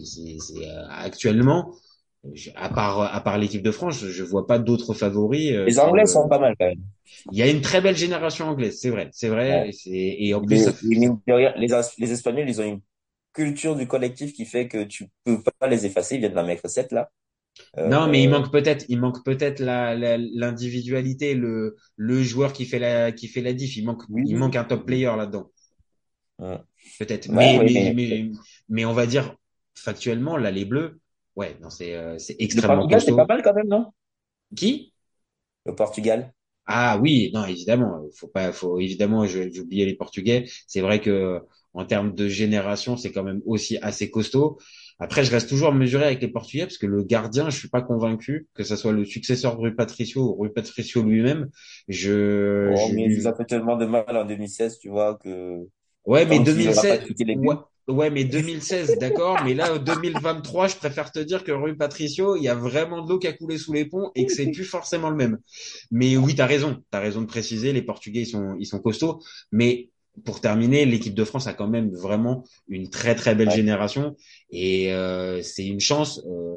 euh, 0.57 0.87
actuellement, 0.89 1.73
Je- 2.33 2.51
à 2.55 2.69
part, 2.69 3.01
à 3.01 3.21
part 3.21 3.37
l'équipe 3.39 3.61
de 3.63 3.71
France, 3.71 3.99
je, 3.99 4.09
je 4.11 4.23
vois 4.23 4.45
pas 4.47 4.59
d'autres 4.59 4.93
favoris 4.93 5.51
euh, 5.53 5.67
Les 5.67 5.77
Anglais 5.77 6.07
sont 6.07 6.27
pas 6.27 6.39
mal, 6.39 6.55
quand 6.59 6.65
même. 6.65 6.83
Il 7.31 7.37
y 7.37 7.41
a 7.41 7.47
une 7.49 7.61
très 7.61 7.81
belle 7.81 7.95
génération 7.97 8.47
anglaise, 8.49 8.79
c'est 8.81 8.89
vrai, 8.89 9.09
c'est 9.13 9.29
vrai, 9.29 9.69
Ouais. 9.69 9.71
et, 9.85 10.33
en 10.33 10.41
plus 10.41 10.57
Les, 10.57 10.63
ça, 10.63 10.71
de 10.73 12.11
Espagnols, 12.11 12.49
ils 12.49 12.61
ont 12.61 12.65
une 12.65 12.81
culture 13.33 13.75
du 13.75 13.87
collectif 13.87 14.33
qui 14.33 14.45
fait 14.45 14.67
que 14.67 14.83
tu 14.83 15.09
peux 15.23 15.41
pas 15.59 15.67
les 15.67 15.85
effacer. 15.85 16.15
Ils 16.15 16.19
viennent 16.19 16.33
d'en 16.33 16.45
mettre 16.45 16.67
sept, 16.69 16.91
là. 16.91 17.11
non, 17.83 18.07
mais 18.07 18.21
il 18.23 18.27
Euh, 18.27 18.29
manque 18.29 18.51
peut-être, 18.51 18.85
il 18.89 18.99
manque 18.99 19.23
peut-être 19.23 19.59
la, 19.59 19.95
la- 19.95 20.17
l'individualité, 20.17 21.33
le, 21.35 21.75
le 21.95 22.23
joueur 22.23 22.53
qui 22.53 22.65
fait 22.65 22.79
la, 22.79 23.11
qui 23.11 23.27
fait 23.27 23.41
la 23.41 23.53
diff. 23.53 23.75
Il 23.77 23.85
manque, 23.85 24.03
oui, 24.09 24.23
il 24.23 24.35
manque 24.37 24.55
un 24.55 24.63
top 24.63 24.85
player 24.85 25.05
là-dedans, 25.17 25.51
Ouais, 26.39 26.59
peut-être. 26.99 27.29
Ouais, 27.29 27.49
mais, 27.49 27.91
mais 27.93 27.93
mais, 27.93 28.31
mais 28.69 28.85
on 28.85 28.93
va 28.93 29.05
dire 29.07 29.35
factuellement, 29.75 30.37
là, 30.37 30.51
les 30.51 30.65
Bleus, 30.65 30.99
ouais, 31.37 31.55
non, 31.61 31.69
c'est, 31.69 31.95
euh, 31.95 32.17
c'est 32.17 32.33
le 32.33 32.43
extrêmement 32.43 32.79
Portugal, 32.79 33.01
c'est 33.01 33.15
pas 33.15 33.25
mal 33.25 33.41
quand 33.41 33.53
même, 33.53 33.67
non? 33.67 33.93
Qui? 34.55 34.93
Le 35.65 35.75
Portugal. 35.75 36.33
Ah 36.65 36.99
oui, 37.01 37.31
non, 37.33 37.45
évidemment, 37.45 38.01
faut 38.13 38.27
pas, 38.27 38.51
faut 38.51 38.79
évidemment, 38.79 39.25
j'ai 39.25 39.57
oublié 39.59 39.85
les 39.85 39.95
Portugais. 39.95 40.45
C'est 40.67 40.81
vrai 40.81 40.99
que 40.99 41.39
en 41.73 41.85
termes 41.85 42.13
de 42.13 42.27
génération, 42.27 42.97
c'est 42.97 43.11
quand 43.11 43.23
même 43.23 43.41
aussi 43.45 43.77
assez 43.81 44.09
costaud. 44.09 44.57
Après, 44.99 45.23
je 45.23 45.31
reste 45.31 45.47
toujours 45.47 45.71
mesuré 45.71 46.05
avec 46.05 46.21
les 46.21 46.27
Portugais 46.27 46.63
parce 46.65 46.77
que 46.77 46.87
le 46.87 47.03
gardien, 47.03 47.49
je 47.49 47.57
suis 47.57 47.69
pas 47.69 47.81
convaincu 47.81 48.47
que 48.53 48.63
ça 48.63 48.75
soit 48.75 48.91
le 48.91 49.05
successeur 49.05 49.55
de 49.55 49.61
Rui 49.61 49.75
Patricio 49.75 50.21
ou 50.23 50.35
Rui 50.35 50.49
Patricio 50.49 51.03
lui-même. 51.03 51.49
Je, 51.87 52.73
Oh, 52.73 52.75
je 52.75 52.93
mais 52.93 53.03
ils 53.05 53.15
lui, 53.15 53.27
ont 53.27 53.35
fait 53.35 53.45
tellement 53.45 53.77
de 53.77 53.85
mal 53.85 54.15
en 54.17 54.25
2016, 54.25 54.79
tu 54.79 54.89
vois, 54.89 55.17
que 55.17 55.67
ouais, 56.05 56.25
mais 56.25 56.37
tant 56.37 56.45
qu'il 56.45 56.67
aura 56.67 56.85
pas 56.85 56.97
2016, 56.97 57.05
chuté 57.05 57.23
les 57.23 57.35
ouais, 57.87 58.09
mais 58.09 58.23
2016, 58.25 58.97
d'accord, 58.97 59.41
mais 59.41 59.53
là, 59.53 59.77
2023, 59.79 60.67
je 60.67 60.75
préfère 60.75 61.11
te 61.11 61.19
dire 61.19 61.43
que 61.43 61.51
Rui 61.51 61.75
Patricio, 61.75 62.35
il 62.35 62.43
y 62.43 62.47
a 62.49 62.55
vraiment 62.55 63.01
de 63.03 63.09
l'eau 63.09 63.19
qui 63.19 63.27
a 63.27 63.33
coulé 63.33 63.57
sous 63.57 63.73
les 63.73 63.85
ponts 63.85 64.11
et 64.15 64.25
que 64.25 64.31
c'est 64.31 64.47
plus 64.47 64.65
forcément 64.65 65.09
le 65.09 65.15
même. 65.15 65.37
Mais 65.91 66.17
oui, 66.17 66.35
t'as 66.35 66.45
raison. 66.45 66.83
T'as 66.91 66.99
raison 66.99 67.21
de 67.21 67.25
préciser. 67.27 67.73
Les 67.73 67.81
Portugais, 67.81 68.21
ils 68.21 68.25
sont, 68.27 68.55
ils 68.59 68.65
sont 68.65 68.79
costauds. 68.79 69.21
Mais 69.51 69.89
pour 70.25 70.41
terminer, 70.41 70.85
l'équipe 70.85 71.13
de 71.13 71.23
France 71.23 71.47
a 71.47 71.53
quand 71.53 71.67
même 71.67 71.91
vraiment 71.93 72.43
une 72.67 72.89
très 72.89 73.15
très 73.15 73.35
belle 73.35 73.49
Ouais. 73.49 73.51
génération 73.51 74.15
et 74.49 74.91
euh, 74.93 75.41
c'est 75.43 75.65
une 75.67 75.79
chance. 75.79 76.21
euh, 76.27 76.55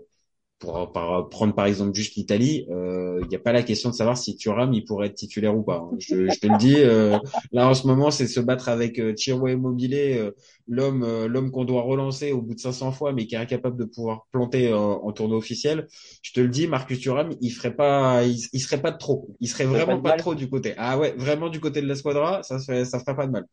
pour 0.60 0.92
par- 0.92 1.28
prendre 1.30 1.54
par 1.54 1.66
exemple 1.66 1.94
juste 1.94 2.14
l'Italie, 2.16 2.66
il 2.68 3.26
n'y 3.28 3.36
a 3.36 3.38
pas 3.40 3.52
la 3.52 3.62
question 3.62 3.90
de 3.90 3.94
savoir 3.94 4.16
si 4.18 4.36
Thuram 4.36 4.72
il 4.74 4.84
pourrait 4.84 5.08
être 5.08 5.14
titulaire 5.16 5.56
ou 5.56 5.62
pas. 5.62 5.78
hein. 5.78 5.90
Je, 5.98 6.28
je 6.28 6.38
te 6.40 6.46
le 6.46 6.56
dis, 6.56 6.76
euh, 6.78 7.18
là 7.52 7.68
en 7.68 7.74
ce 7.74 7.86
moment 7.86 8.10
c'est 8.10 8.26
se 8.26 8.40
battre 8.40 8.68
avec 8.68 8.98
euh, 8.98 9.14
Chirou 9.16 9.48
Immobile, 9.48 9.94
euh, 9.94 10.30
l'homme 10.68 11.02
euh, 11.02 11.28
l'homme 11.28 11.50
qu'on 11.50 11.64
doit 11.64 11.82
relancer 11.82 12.32
au 12.32 12.42
bout 12.42 12.54
de 12.54 12.60
500 12.60 12.92
fois 12.92 13.12
mais 13.12 13.26
qui 13.26 13.34
est 13.34 13.38
incapable 13.38 13.76
de 13.78 13.84
pouvoir 13.84 14.26
planter 14.32 14.72
en, 14.72 15.02
en 15.02 15.12
tournoi 15.12 15.38
officiel. 15.38 15.86
Je 16.22 16.32
te 16.32 16.40
le 16.40 16.48
dis, 16.48 16.66
Marcus 16.66 17.00
Thuram 17.00 17.30
il 17.40 17.50
ferait 17.50 17.74
pas, 17.74 18.24
il, 18.24 18.38
il 18.52 18.60
serait 18.60 18.80
pas 18.82 18.90
de 18.90 18.98
trop, 18.98 19.28
il 19.40 19.48
serait 19.48 19.64
pas 19.64 19.70
vraiment 19.70 20.00
pas 20.02 20.12
trop 20.12 20.34
du 20.34 20.48
côté. 20.50 20.74
Ah 20.76 20.98
ouais, 20.98 21.14
vraiment 21.16 21.48
du 21.48 21.60
côté 21.60 21.80
de 21.80 21.86
la 21.86 21.94
squadra, 21.94 22.42
ça 22.42 22.58
ça 22.58 23.00
ferait 23.00 23.16
pas 23.16 23.26
de 23.26 23.32
mal. 23.32 23.46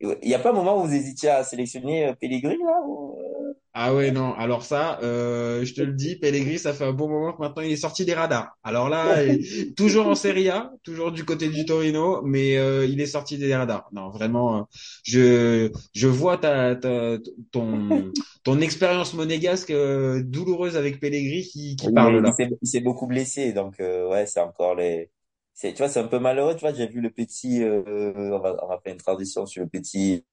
Il 0.00 0.28
y 0.28 0.34
a 0.34 0.38
pas 0.38 0.50
un 0.50 0.52
moment 0.52 0.76
où 0.82 0.86
vous 0.86 0.92
hésitiez 0.94 1.30
à 1.30 1.44
sélectionner 1.44 2.08
euh, 2.08 2.14
Pellegrini, 2.14 2.62
là? 2.62 2.80
ou, 2.86 3.13
euh, 3.13 3.13
Ah 3.76 3.92
ouais, 3.92 4.12
non. 4.12 4.34
Alors 4.34 4.62
ça, 4.64 5.00
euh, 5.02 5.64
je 5.64 5.74
te 5.74 5.80
le 5.80 5.92
dis, 5.92 6.14
Pellegrini, 6.14 6.60
ça 6.60 6.72
fait 6.72 6.84
un 6.84 6.92
bon 6.92 7.08
moment 7.08 7.32
que 7.32 7.40
maintenant 7.42 7.62
il 7.62 7.72
est 7.72 7.76
sorti 7.76 8.04
des 8.04 8.14
radars. 8.14 8.56
Alors 8.62 8.88
là, 8.88 9.16
toujours 9.76 10.06
en 10.06 10.14
Serie 10.14 10.48
A, 10.48 10.70
toujours 10.84 11.10
du 11.10 11.24
côté 11.24 11.48
du 11.48 11.64
Torino, 11.64 12.22
mais 12.22 12.56
euh, 12.56 12.86
il 12.86 13.00
est 13.00 13.06
sorti 13.06 13.36
des 13.36 13.52
radars. 13.54 13.88
Non, 13.92 14.10
vraiment, 14.10 14.58
euh, 14.60 14.62
je 15.02 15.72
je 15.92 16.06
vois 16.06 16.38
ta, 16.38 16.76
ta 16.76 17.18
ton 17.50 18.12
ton 18.44 18.60
expérience 18.60 19.12
monégasque 19.14 19.70
euh, 19.70 20.22
douloureuse 20.22 20.76
avec 20.76 21.00
Pellegrini 21.00 21.42
qui 21.42 21.74
qui 21.74 21.90
Oui, 21.90 21.90
parle 21.90 22.20
là. 22.22 22.36
s'est 22.36 22.48
il 22.62 22.68
s'est 22.68 22.80
beaucoup 22.80 23.06
blessé, 23.06 23.52
donc 23.52 23.80
euh, 23.80 24.08
ouais, 24.08 24.26
c'est 24.26 24.40
encore 24.40 24.74
les. 24.74 25.10
C'est, 25.56 25.72
tu 25.72 25.78
vois, 25.78 25.88
c'est 25.88 26.00
un 26.00 26.08
peu 26.08 26.18
malheureux, 26.18 26.54
tu 26.54 26.60
vois. 26.60 26.72
J'ai 26.72 26.86
vu 26.88 27.00
le 27.00 27.10
petit, 27.10 27.62
euh, 27.62 28.12
on 28.16 28.38
va, 28.40 28.56
on 28.64 28.68
va 28.68 28.80
faire 28.82 28.92
une 28.92 28.98
transition 28.98 29.46
sur 29.46 29.62
le 29.62 29.68
petit 29.68 30.24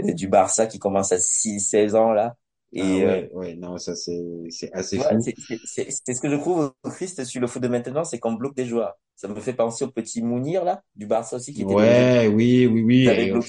du 0.00 0.28
Barça 0.28 0.66
qui 0.66 0.78
commence 0.78 1.12
à 1.12 1.18
6, 1.20 1.60
16 1.60 1.94
ans 1.94 2.12
là. 2.12 2.36
Ah 2.78 2.98
Et 2.98 3.04
euh, 3.04 3.20
ouais, 3.20 3.30
ouais, 3.32 3.56
non, 3.56 3.78
ça 3.78 3.94
c'est 3.96 4.22
c'est 4.50 4.72
assez 4.72 4.98
tu 4.98 5.00
vois, 5.00 5.08
fou. 5.08 5.20
c'est 5.20 5.34
c'est- 5.38 5.60
c'est- 5.64 5.88
c'est 5.90 6.14
ce 6.14 6.20
que 6.20 6.28
je 6.30 6.36
trouve 6.36 6.72
triste 6.84 7.24
sur 7.24 7.40
le 7.40 7.46
foot 7.46 7.62
de 7.62 7.68
maintenant, 7.68 8.04
c'est 8.04 8.18
qu'on 8.18 8.32
bloque 8.34 8.54
des 8.54 8.66
joueurs. 8.66 8.94
Ça 9.16 9.28
me 9.28 9.40
fait 9.40 9.54
penser 9.54 9.84
au 9.84 9.90
petit 9.90 10.22
Mounir 10.22 10.64
là 10.64 10.82
du 10.96 11.06
Barça 11.06 11.36
aussi 11.36 11.52
qui 11.54 11.62
était 11.62 11.76
dans 11.76 11.86
Ouais, 11.86 12.26
oui, 12.28 12.66
oui, 12.66 12.82
oui. 12.82 12.96
avez 13.06 13.26
Et 13.26 13.32
au, 13.32 13.40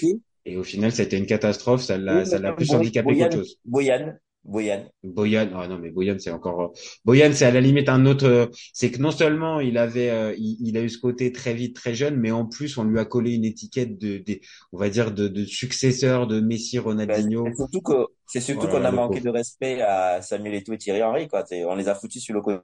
et 0.46 0.58
au 0.58 0.64
final, 0.64 0.92
c'était 0.92 1.18
une 1.20 1.26
catastrophe. 1.28 1.82
Ça 1.84 1.98
Oui, 2.08 2.24
l'a 2.24 2.26
ça 2.26 2.40
même 2.40 2.40
l'a 2.40 2.54
plus 2.54 2.74
handicapé 2.74 3.16
qu'autre 3.18 3.34
chose. 3.34 3.60
Boyan, 3.66 4.18
Boyan. 4.46 4.86
Boyan, 5.04 5.50
ah 5.56 5.68
non 5.68 5.80
mais 5.80 5.90
Boyan 5.90 6.18
c'est 6.20 6.30
encore 6.30 6.62
euh, 6.62 6.68
Boyan 7.04 7.32
c'est 7.34 7.46
à 7.46 7.52
la 7.52 7.62
limite 7.62 7.90
un 7.90 8.06
autre 8.06 8.26
euh, 8.28 8.46
c'est 8.74 8.92
que 8.92 9.00
non 9.00 9.10
seulement 9.10 9.60
il 9.60 9.78
avait 9.78 10.12
euh, 10.12 10.36
il, 10.38 10.58
il 10.62 10.78
a 10.78 10.82
eu 10.82 10.90
ce 10.90 11.00
côté 11.00 11.32
très 11.32 11.56
vite 11.56 11.76
très 11.76 11.96
jeune 11.96 12.16
mais 12.18 12.30
en 12.30 12.46
plus 12.46 12.78
on 12.78 12.84
lui 12.84 13.00
a 13.00 13.06
collé 13.06 13.34
une 13.34 13.44
étiquette 13.44 13.98
de, 13.98 14.20
de 14.20 14.40
on 14.72 14.78
va 14.78 14.90
dire 14.90 15.12
de, 15.12 15.28
de 15.28 15.46
successeur 15.46 16.28
de 16.28 16.42
Messi 16.42 16.78
Ronaldinho 16.78 17.46
c'est 17.48 17.56
surtout 17.56 17.82
que 17.82 18.06
c'est 18.28 18.40
surtout 18.40 18.68
qu'on 18.68 18.86
a 18.86 18.92
manqué 18.92 19.20
de 19.20 19.30
respect 19.30 19.82
à 19.82 20.22
Samuel 20.22 20.56
Eto'o 20.56 20.74
et 20.74 20.78
Thierry 20.78 21.02
Henry 21.02 21.28
quoi. 21.28 21.44
On 21.68 21.76
les 21.76 21.88
a 21.90 21.96
foutus 21.96 22.24
sur 22.24 22.36
le 22.36 22.42
côté 22.42 22.60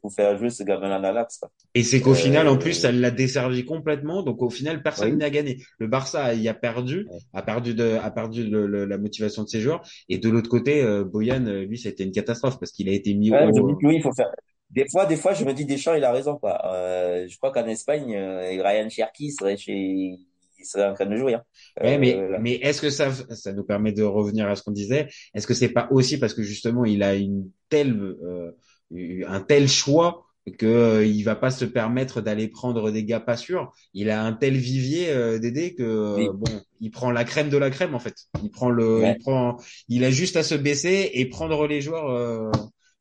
pour 0.00 0.12
faire 0.12 0.36
jouer 0.38 0.50
ce 0.50 0.62
gamin-là 0.62 1.00
dans 1.00 1.12
l'axe. 1.12 1.40
et 1.74 1.82
c'est 1.82 2.00
qu'au 2.00 2.14
final 2.14 2.46
en 2.48 2.56
plus 2.56 2.78
Euh, 2.78 2.82
ça 2.82 2.92
l'a 2.92 3.10
desservi 3.10 3.64
complètement 3.64 4.22
donc 4.22 4.42
au 4.42 4.50
final 4.50 4.82
personne 4.82 5.12
oui. 5.12 5.16
n'a 5.16 5.30
gagné 5.30 5.62
le 5.78 5.86
Barça 5.86 6.34
y 6.34 6.48
a 6.48 6.54
perdu 6.54 7.06
Ouais. 7.10 7.18
a 7.34 7.42
perdu 7.42 7.74
de 7.74 7.96
a 8.02 8.10
perdu 8.10 8.46
le- 8.48 8.66
le- 8.66 8.84
la 8.84 8.98
motivation 8.98 9.42
de 9.44 9.48
ses 9.48 9.60
joueurs 9.60 9.82
et 10.08 10.18
de 10.18 10.28
l'autre 10.28 10.48
côté 10.50 10.82
euh, 10.82 11.04
Boyan 11.04 11.46
euh, 11.46 11.64
lui 11.64 11.78
c'était 11.78 12.04
une 12.04 12.12
catastrophe 12.12 12.58
parce 12.58 12.72
qu'il 12.72 12.88
a 12.88 12.92
été 12.92 13.14
mis 13.14 13.30
Ouais, 13.30 13.46
au 13.46 13.78
oui, 13.82 13.96
il 13.96 14.02
faut 14.02 14.12
faire. 14.12 14.30
Des 14.70 14.86
fois, 14.88 15.04
des 15.04 15.16
fois, 15.16 15.32
je 15.34 15.44
me 15.44 15.52
dis 15.52 15.64
Deschamps, 15.64 15.94
il 15.94 16.04
a 16.04 16.12
raison 16.12 16.36
quoi. 16.36 16.54
Euh, 16.72 17.26
je 17.28 17.36
crois 17.38 17.50
qu'en 17.50 17.66
Espagne, 17.66 18.14
euh, 18.14 18.62
Ryan 18.62 18.88
Cherki 18.88 19.32
serait 19.32 19.56
chez, 19.56 19.74
il 19.74 20.64
serait 20.64 20.86
en 20.86 20.94
train 20.94 21.06
de 21.06 21.16
jouer. 21.16 21.34
Hein. 21.34 21.42
Ouais, 21.82 21.98
mais, 21.98 22.14
Euh, 22.14 22.28
là. 22.30 22.38
mais 22.38 22.54
est-ce 22.54 22.80
que 22.80 22.88
ça, 22.90 23.10
ça 23.12 23.52
nous 23.52 23.64
permet 23.64 23.90
de 23.92 24.04
revenir 24.04 24.46
à 24.48 24.54
ce 24.54 24.62
qu'on 24.62 24.70
disait? 24.70 25.08
Est-ce 25.34 25.48
que 25.48 25.54
c'est 25.54 25.70
pas 25.70 25.88
aussi 25.90 26.18
parce 26.20 26.34
que 26.34 26.42
justement 26.44 26.84
il 26.84 27.02
a 27.02 27.14
une 27.16 27.50
telle, 27.68 27.98
euh, 28.00 28.52
un 28.92 29.40
tel 29.40 29.68
choix 29.68 30.26
que 30.58 30.66
euh, 30.66 31.06
il 31.06 31.22
va 31.22 31.36
pas 31.36 31.50
se 31.50 31.64
permettre 31.64 32.20
d'aller 32.20 32.48
prendre 32.48 32.90
des 32.90 33.04
gars 33.04 33.20
pas 33.20 33.36
sûrs. 33.36 33.72
Il 33.94 34.10
a 34.10 34.22
un 34.24 34.32
tel 34.32 34.56
vivier 34.56 35.10
euh, 35.10 35.38
Dédé 35.38 35.74
que 35.74 35.82
euh, 35.82 36.16
Oui. 36.16 36.28
bon, 36.34 36.60
il 36.80 36.90
prend 36.90 37.10
la 37.10 37.24
crème 37.24 37.50
de 37.50 37.56
la 37.56 37.70
crème 37.70 37.94
en 37.94 37.98
fait. 38.00 38.14
Il 38.42 38.50
prend 38.50 38.70
le, 38.70 39.04
Ouais. 39.04 39.06
il 39.06 39.18
prend, 39.18 39.58
il 39.88 40.04
a 40.04 40.10
juste 40.10 40.36
à 40.36 40.42
se 40.42 40.54
baisser 40.54 41.10
et 41.14 41.26
prendre 41.28 41.66
les 41.66 41.80
joueurs 41.80 42.10
euh, 42.10 42.50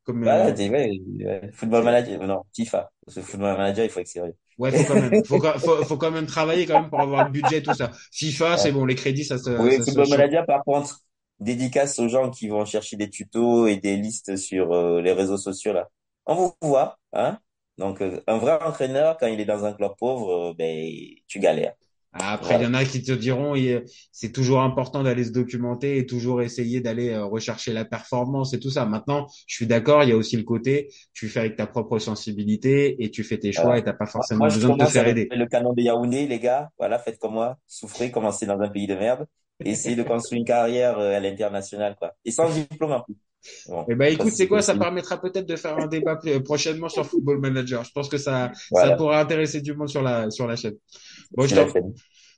comme. 0.04 0.24
Euh, 0.26 0.54
ouais, 0.70 0.90
ouais. 1.26 1.52
Football 1.54 1.84
manager, 1.84 2.26
non, 2.28 2.44
FIFA. 2.56 2.92
Parce 3.06 3.16
que 3.16 3.22
football 3.22 3.58
manager, 3.58 3.86
il 3.86 3.90
faut 3.92 4.00
être 4.00 4.08
sérieux. 4.08 4.36
ouais, 4.58 4.72
faut 4.72 4.84
quand 4.84 4.98
même, 4.98 5.24
faut, 5.24 5.40
faut, 5.60 5.84
faut 5.86 5.98
quand 5.98 6.12
même 6.12 6.26
travailler 6.26 6.66
quand 6.66 6.76
même 6.80 6.90
pour 6.90 7.02
avoir 7.02 7.24
le 7.24 7.30
budget 7.32 7.62
tout 7.64 7.74
ça. 7.74 7.92
FIFA, 8.12 8.58
c'est 8.58 8.72
bon, 8.72 8.86
les 8.86 8.96
crédits 8.96 9.26
ça 9.26 9.38
se, 9.38 9.50
Oui, 9.58 9.72
ça 9.72 9.86
se 9.86 9.92
football 9.92 10.04
chope. 10.04 10.28
manager, 10.28 10.46
par 10.46 10.64
contre, 10.64 11.00
dédicace 11.40 12.00
aux 12.00 12.08
gens 12.08 12.30
qui 12.30 12.48
vont 12.48 12.66
chercher 12.66 12.98
des 12.98 13.10
tutos 13.10 13.68
et 13.68 13.78
des 13.78 13.98
listes 13.98 14.36
sur 14.38 14.74
euh, 14.74 15.02
les 15.02 15.14
réseaux 15.14 15.38
sociaux 15.38 15.74
là. 15.74 15.90
On 16.26 16.36
vous 16.36 16.54
voit, 16.62 17.00
hein. 17.14 17.40
Donc, 17.80 18.02
euh, 18.02 18.20
un 18.28 18.38
vrai 18.38 18.60
entraîneur, 18.62 19.18
quand 19.18 19.28
il 19.28 19.40
est 19.40 19.46
dans 19.46 19.64
un 19.64 19.72
club 19.72 19.94
pauvre, 19.98 20.50
euh, 20.50 20.54
ben, 20.56 20.86
tu 21.28 21.40
galères. 21.40 21.74
Après, 22.12 22.56
il 22.56 22.64
y 22.64 22.66
en 22.66 22.74
a 22.74 22.84
qui 22.84 23.04
te 23.04 23.12
diront, 23.12 23.54
c'est 24.12 24.32
toujours 24.32 24.62
important 24.62 25.04
d'aller 25.04 25.24
se 25.24 25.32
documenter 25.32 25.98
et 25.98 26.06
toujours 26.08 26.42
essayer 26.42 26.82
d'aller 26.82 27.12
euh, 27.12 27.24
rechercher 27.24 27.72
la 27.72 27.86
performance 27.86 28.54
et 28.54 28.60
tout 28.60 28.72
ça. 28.72 28.86
Maintenant, 28.86 29.28
je 29.48 29.56
suis 29.56 29.68
d'accord, 29.68 30.04
il 30.04 30.10
y 30.10 30.12
a 30.12 30.18
aussi 30.18 30.36
le 30.36 30.44
côté, 30.44 30.92
tu 31.14 31.30
fais 31.30 31.40
avec 31.42 31.56
ta 31.56 31.68
propre 31.68 32.00
sensibilité 32.00 33.04
et 33.04 33.12
tu 33.12 33.24
fais 33.24 33.38
tes 33.38 33.52
choix 33.52 33.78
et 33.78 33.84
t'as 33.84 33.94
pas 33.94 34.08
forcément 34.08 34.46
moi, 34.46 34.54
besoin 34.54 34.76
de 34.76 34.84
te 34.84 34.90
faire 34.90 35.08
aider. 35.08 35.30
le 35.32 35.46
canon 35.46 35.74
de 35.74 35.82
Yaoundé, 35.82 36.26
les 36.26 36.40
gars. 36.40 36.72
Voilà, 36.80 36.98
faites 36.98 37.20
comme 37.20 37.34
moi. 37.34 37.58
Souffrez, 37.68 38.12
commencez 38.12 38.48
dans 38.48 38.60
un 38.60 38.70
pays 38.70 38.88
de 38.88 38.96
merde. 38.96 39.28
Essayez 39.64 39.96
de 39.96 40.04
construire 40.04 40.40
une 40.40 40.46
carrière 40.46 40.98
euh, 41.00 41.16
à 41.18 41.20
l'international, 41.20 41.96
quoi. 41.98 42.14
Et 42.26 42.32
sans 42.32 42.50
diplôme 42.50 42.92
en 42.94 43.02
plus. 43.02 43.16
Bon, 43.68 43.86
Eh 43.90 43.96
ben, 43.96 44.14
écoute, 44.14 44.32
c'est 44.34 44.48
quoi? 44.48 44.62
Ça 44.62 44.76
permettra 44.76 45.20
peut-être 45.20 45.46
de 45.46 45.56
faire 45.56 45.78
un 45.78 45.88
débat 45.88 46.16
plus- 46.18 46.42
prochainement 46.44 46.90
sur 46.90 47.06
Football 47.06 47.40
Manager. 47.40 47.84
Je 47.84 47.92
pense 47.92 48.10
que 48.10 48.18
ça, 48.18 48.52
ça 48.74 48.96
pourrait 48.96 49.18
intéresser 49.18 49.62
du 49.62 49.74
monde 49.74 49.90
sur 49.90 50.02
la, 50.02 50.30
sur 50.30 50.46
la 50.48 50.56
chaîne. 50.56 50.76
Bon, 51.32 51.46
je 51.48 51.56
te, 51.56 51.80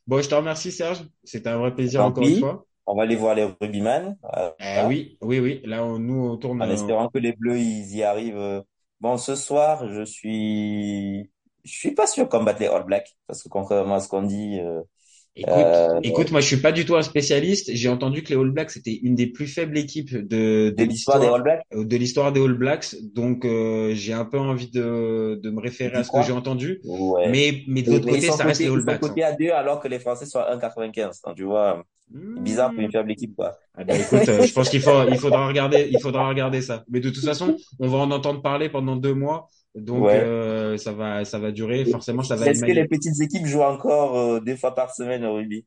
bon, 0.08 0.22
je 0.22 0.30
te 0.30 0.36
remercie, 0.36 0.72
Serge. 0.72 1.04
C'était 1.24 1.50
un 1.50 1.58
vrai 1.58 1.74
plaisir 1.74 2.02
Tant 2.02 2.08
encore 2.08 2.24
une 2.28 2.40
fois. 2.40 2.66
On 2.88 2.96
va 2.96 3.04
aller 3.04 3.16
voir 3.16 3.36
les 3.36 3.46
rugbyman. 3.46 4.18
Voilà. 4.22 4.88
oui, 4.88 5.18
oui, 5.22 5.40
oui. 5.40 5.62
Là, 5.66 5.84
on, 5.86 5.98
nous, 6.00 6.26
on 6.26 6.38
tourne. 6.38 6.62
En 6.62 6.70
euh, 6.70 6.74
espérant 6.74 7.08
que 7.10 7.20
les 7.20 7.34
Bleus, 7.34 7.58
ils 7.60 7.96
y 7.96 8.04
arrivent. 8.04 8.38
euh. 8.38 8.62
Bon, 9.00 9.18
ce 9.18 9.36
soir, 9.36 9.88
je 9.88 10.04
suis, 10.04 11.32
je 11.64 11.72
suis 11.72 11.92
pas 11.92 12.06
sûr 12.08 12.28
qu'on 12.30 12.44
batte 12.44 12.60
les 12.60 12.68
All 12.68 12.84
Blacks. 12.84 13.16
Parce 13.28 13.42
que 13.44 13.50
contrairement 13.50 13.96
à 13.96 14.00
ce 14.00 14.08
qu'on 14.10 14.24
dit, 14.24 14.60
euh, 14.60 14.82
Écoute, 15.36 15.56
euh, 15.56 16.00
écoute, 16.04 16.32
moi 16.32 16.41
je 16.41 16.48
suis 16.48 16.58
pas 16.62 16.72
du 16.74 16.86
tout 16.86 16.96
un 16.96 17.04
spécialiste. 17.04 17.72
J'ai 17.74 17.88
entendu 17.89 18.22
que 18.24 18.30
les 18.30 18.36
All 18.39 18.52
Blacks 18.52 18.72
c'était 18.72 19.00
une 19.02 19.15
des 19.15 19.28
plus 19.28 19.48
faibles 19.48 19.78
équipes 19.78 20.13
de, 20.13 20.74
de 20.76 20.76
de 20.78 20.84
l'histoire 20.84 21.20
des 21.20 21.28
All 21.28 21.41
l'histoire 21.41 21.44
Blacks, 21.44 21.63
euh, 21.74 21.86
de 21.86 21.98
l'histoire 21.98 22.34
des 22.34 22.41
All 22.41 22.54
Blacks. 22.54 22.96
Donc 23.13 23.46
euh, 23.46 23.94
j'ai 23.96 24.13
un 24.13 24.26
peu 24.26 24.39
envie 24.39 24.70
de, 24.70 25.39
de 25.41 25.50
me 25.50 25.62
référer 25.62 25.98
à 25.98 26.04
ce 26.04 26.12
que 26.12 26.22
j'ai 26.22 26.34
entendu. 26.34 26.82
Ouais. 26.84 27.24
Mais 27.24 27.63
mais 27.67 27.82
de 27.84 27.89
l'autre 27.91 28.08
ils 28.08 28.10
côté, 28.10 28.22
sont 28.22 28.38
ça 28.38 28.46
reste 28.46 28.63
les 28.63 28.70
ils 28.70 28.72
All 28.72 28.82
sont 28.82 28.84
Blacks. 28.84 29.06
hein. 29.08 29.15
cotés 29.15 29.24
à 29.24 29.34
deux 29.34 29.52
alors 29.52 29.80
que 29.80 29.88
les 29.88 30.00
Français 30.00 30.26
sont 30.26 30.39
à 30.39 30.52
1,95. 30.52 31.22
Donc, 31.26 31.36
tu 31.36 31.44
vois, 31.44 31.84
bizarre 32.10 32.74
pour 32.74 32.84
une 32.84 32.91
faible 32.91 33.12
équipe, 33.12 33.36
quoi. 33.36 33.58
Ah 33.76 33.84
ben 33.84 34.00
écoute, 34.00 34.28
euh, 34.28 34.44
je 34.46 34.52
pense 34.54 34.70
qu'il 34.70 34.82
faut 34.82 35.08
il 35.10 35.17
faudra 35.17 35.48
regarder 35.48 35.88
il 35.91 36.00
faudra 36.00 36.28
regarder 36.28 36.62
ça. 36.62 36.84
Mais 36.89 37.00
de 37.00 37.10
toute 37.10 37.24
façon, 37.24 37.56
on 37.80 37.88
va 37.88 37.98
en 38.00 38.12
entendre 38.12 38.41
parler 38.41 38.70
pendant 38.70 38.96
deux 38.96 39.13
mois. 39.13 39.48
Donc 39.74 40.04
Ouais. 40.04 40.20
euh, 40.20 40.76
ça 40.76 40.92
va 40.92 41.24
ça 41.24 41.40
va 41.40 41.52
durer. 41.52 41.86
Forcément, 41.86 42.24
ça 42.24 42.36
va 42.36 42.48
Est-ce 42.48 42.66
que 42.66 42.72
les 42.72 42.88
petites 42.88 43.22
équipes 43.22 43.46
jouent 43.46 43.62
encore 43.62 44.18
euh, 44.18 44.40
deux 44.42 44.58
fois 44.58 44.76
par 44.76 44.94
semaine 44.94 45.24
au 45.24 45.36
rugby? 45.36 45.66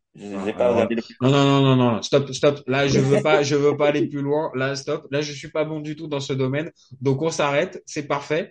Pas 0.59 0.71
regardé 0.73 0.97
le 0.97 1.03
Non, 1.23 1.31
non, 1.31 1.45
non, 1.45 1.77
non, 1.77 1.93
non, 1.95 2.03
stop, 2.03 2.31
stop. 2.33 2.61
Là, 2.67 2.87
je 2.87 3.01
veux 3.01 3.23
pas, 3.23 3.43
je 3.43 3.57
veux 3.57 3.77
pas 3.77 3.89
aller 3.89 4.07
plus 4.09 4.21
loin. 4.21 4.51
Là, 4.55 4.77
stop. 4.77 5.07
Là, 5.11 5.23
je 5.23 5.33
suis 5.33 5.51
pas 5.51 5.65
bon 5.65 5.81
du 5.81 5.97
tout 5.97 6.07
dans 6.07 6.21
ce 6.21 6.35
domaine. 6.35 6.71
Donc, 7.01 7.23
on 7.23 7.31
s'arrête. 7.31 7.83
C'est 7.87 8.07
parfait. 8.07 8.51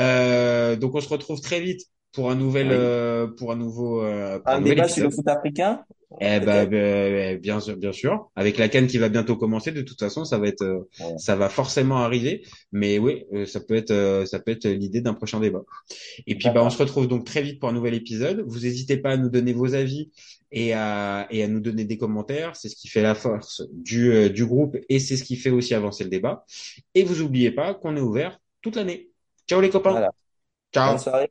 Euh, 0.00 0.74
donc, 0.74 0.94
on 0.96 1.00
se 1.00 1.08
retrouve 1.08 1.40
très 1.40 1.60
vite 1.60 1.82
pour 2.12 2.30
un 2.30 2.34
nouvel, 2.34 2.66
Oui. 2.68 2.74
euh, 2.76 3.26
pour 3.28 3.52
un 3.52 3.56
nouveau, 3.56 4.02
euh, 4.02 4.40
pour 4.40 4.52
un 4.52 4.60
débat 4.60 4.88
sur 4.88 5.04
le 5.04 5.10
foot 5.10 5.28
africain? 5.28 5.84
Eh 6.20 6.40
ben, 6.40 6.66
Peut-être. 6.66 6.70
ben, 6.70 7.38
bien 7.38 7.60
sûr, 7.60 7.76
bien 7.76 7.92
sûr. 7.92 8.30
Avec 8.34 8.56
la 8.58 8.68
canne 8.68 8.86
qui 8.86 8.98
va 8.98 9.08
bientôt 9.10 9.36
commencer, 9.36 9.72
de 9.72 9.82
toute 9.82 9.98
façon, 10.00 10.24
ça 10.24 10.38
va 10.38 10.48
être, 10.48 10.62
euh, 10.62 10.88
Ouais. 11.00 11.18
ça 11.18 11.36
va 11.36 11.48
forcément 11.50 11.98
arriver. 11.98 12.42
Mais 12.72 12.98
oui, 12.98 13.24
euh, 13.34 13.44
ça 13.46 13.60
peut 13.60 13.74
être, 13.76 13.90
euh, 13.90 14.24
ça 14.26 14.38
peut 14.40 14.50
être 14.52 14.66
l'idée 14.66 15.00
d'un 15.02 15.14
prochain 15.14 15.38
débat. 15.38 15.62
Et 16.26 16.36
puis, 16.36 16.50
bah, 16.50 16.64
on 16.64 16.70
se 16.70 16.78
retrouve 16.78 17.08
donc 17.08 17.24
très 17.24 17.42
vite 17.42 17.60
pour 17.60 17.68
un 17.68 17.72
nouvel 17.72 17.94
épisode. 17.94 18.42
Vous 18.46 18.60
n'hésitez 18.60 18.96
pas 18.96 19.10
à 19.12 19.16
nous 19.18 19.28
donner 19.28 19.52
vos 19.52 19.74
avis 19.74 20.10
et 20.50 20.72
à, 20.72 21.26
et 21.30 21.42
à 21.44 21.48
nous 21.48 21.60
donner 21.60 21.84
des 21.84 21.98
commentaires. 21.98 22.56
C'est 22.56 22.68
ce 22.70 22.76
qui 22.76 22.88
fait 22.88 23.02
la 23.02 23.14
force 23.14 23.62
du, 23.72 24.30
du 24.30 24.46
groupe 24.46 24.76
et 24.88 24.98
c'est 25.00 25.16
ce 25.16 25.24
qui 25.24 25.36
fait 25.36 25.50
aussi 25.50 25.74
avancer 25.74 26.04
le 26.04 26.10
débat. 26.10 26.44
Et 26.94 27.04
vous 27.04 27.20
oubliez 27.22 27.50
pas 27.50 27.74
qu'on 27.74 27.96
est 27.96 28.00
ouvert 28.00 28.40
toute 28.62 28.76
l'année. 28.76 29.10
Ciao 29.48 29.60
les 29.60 29.70
copains. 29.70 29.90
Voilà. 29.92 30.10
Ciao. 30.72 30.92
Bonne 30.92 30.98
soirée. 30.98 31.30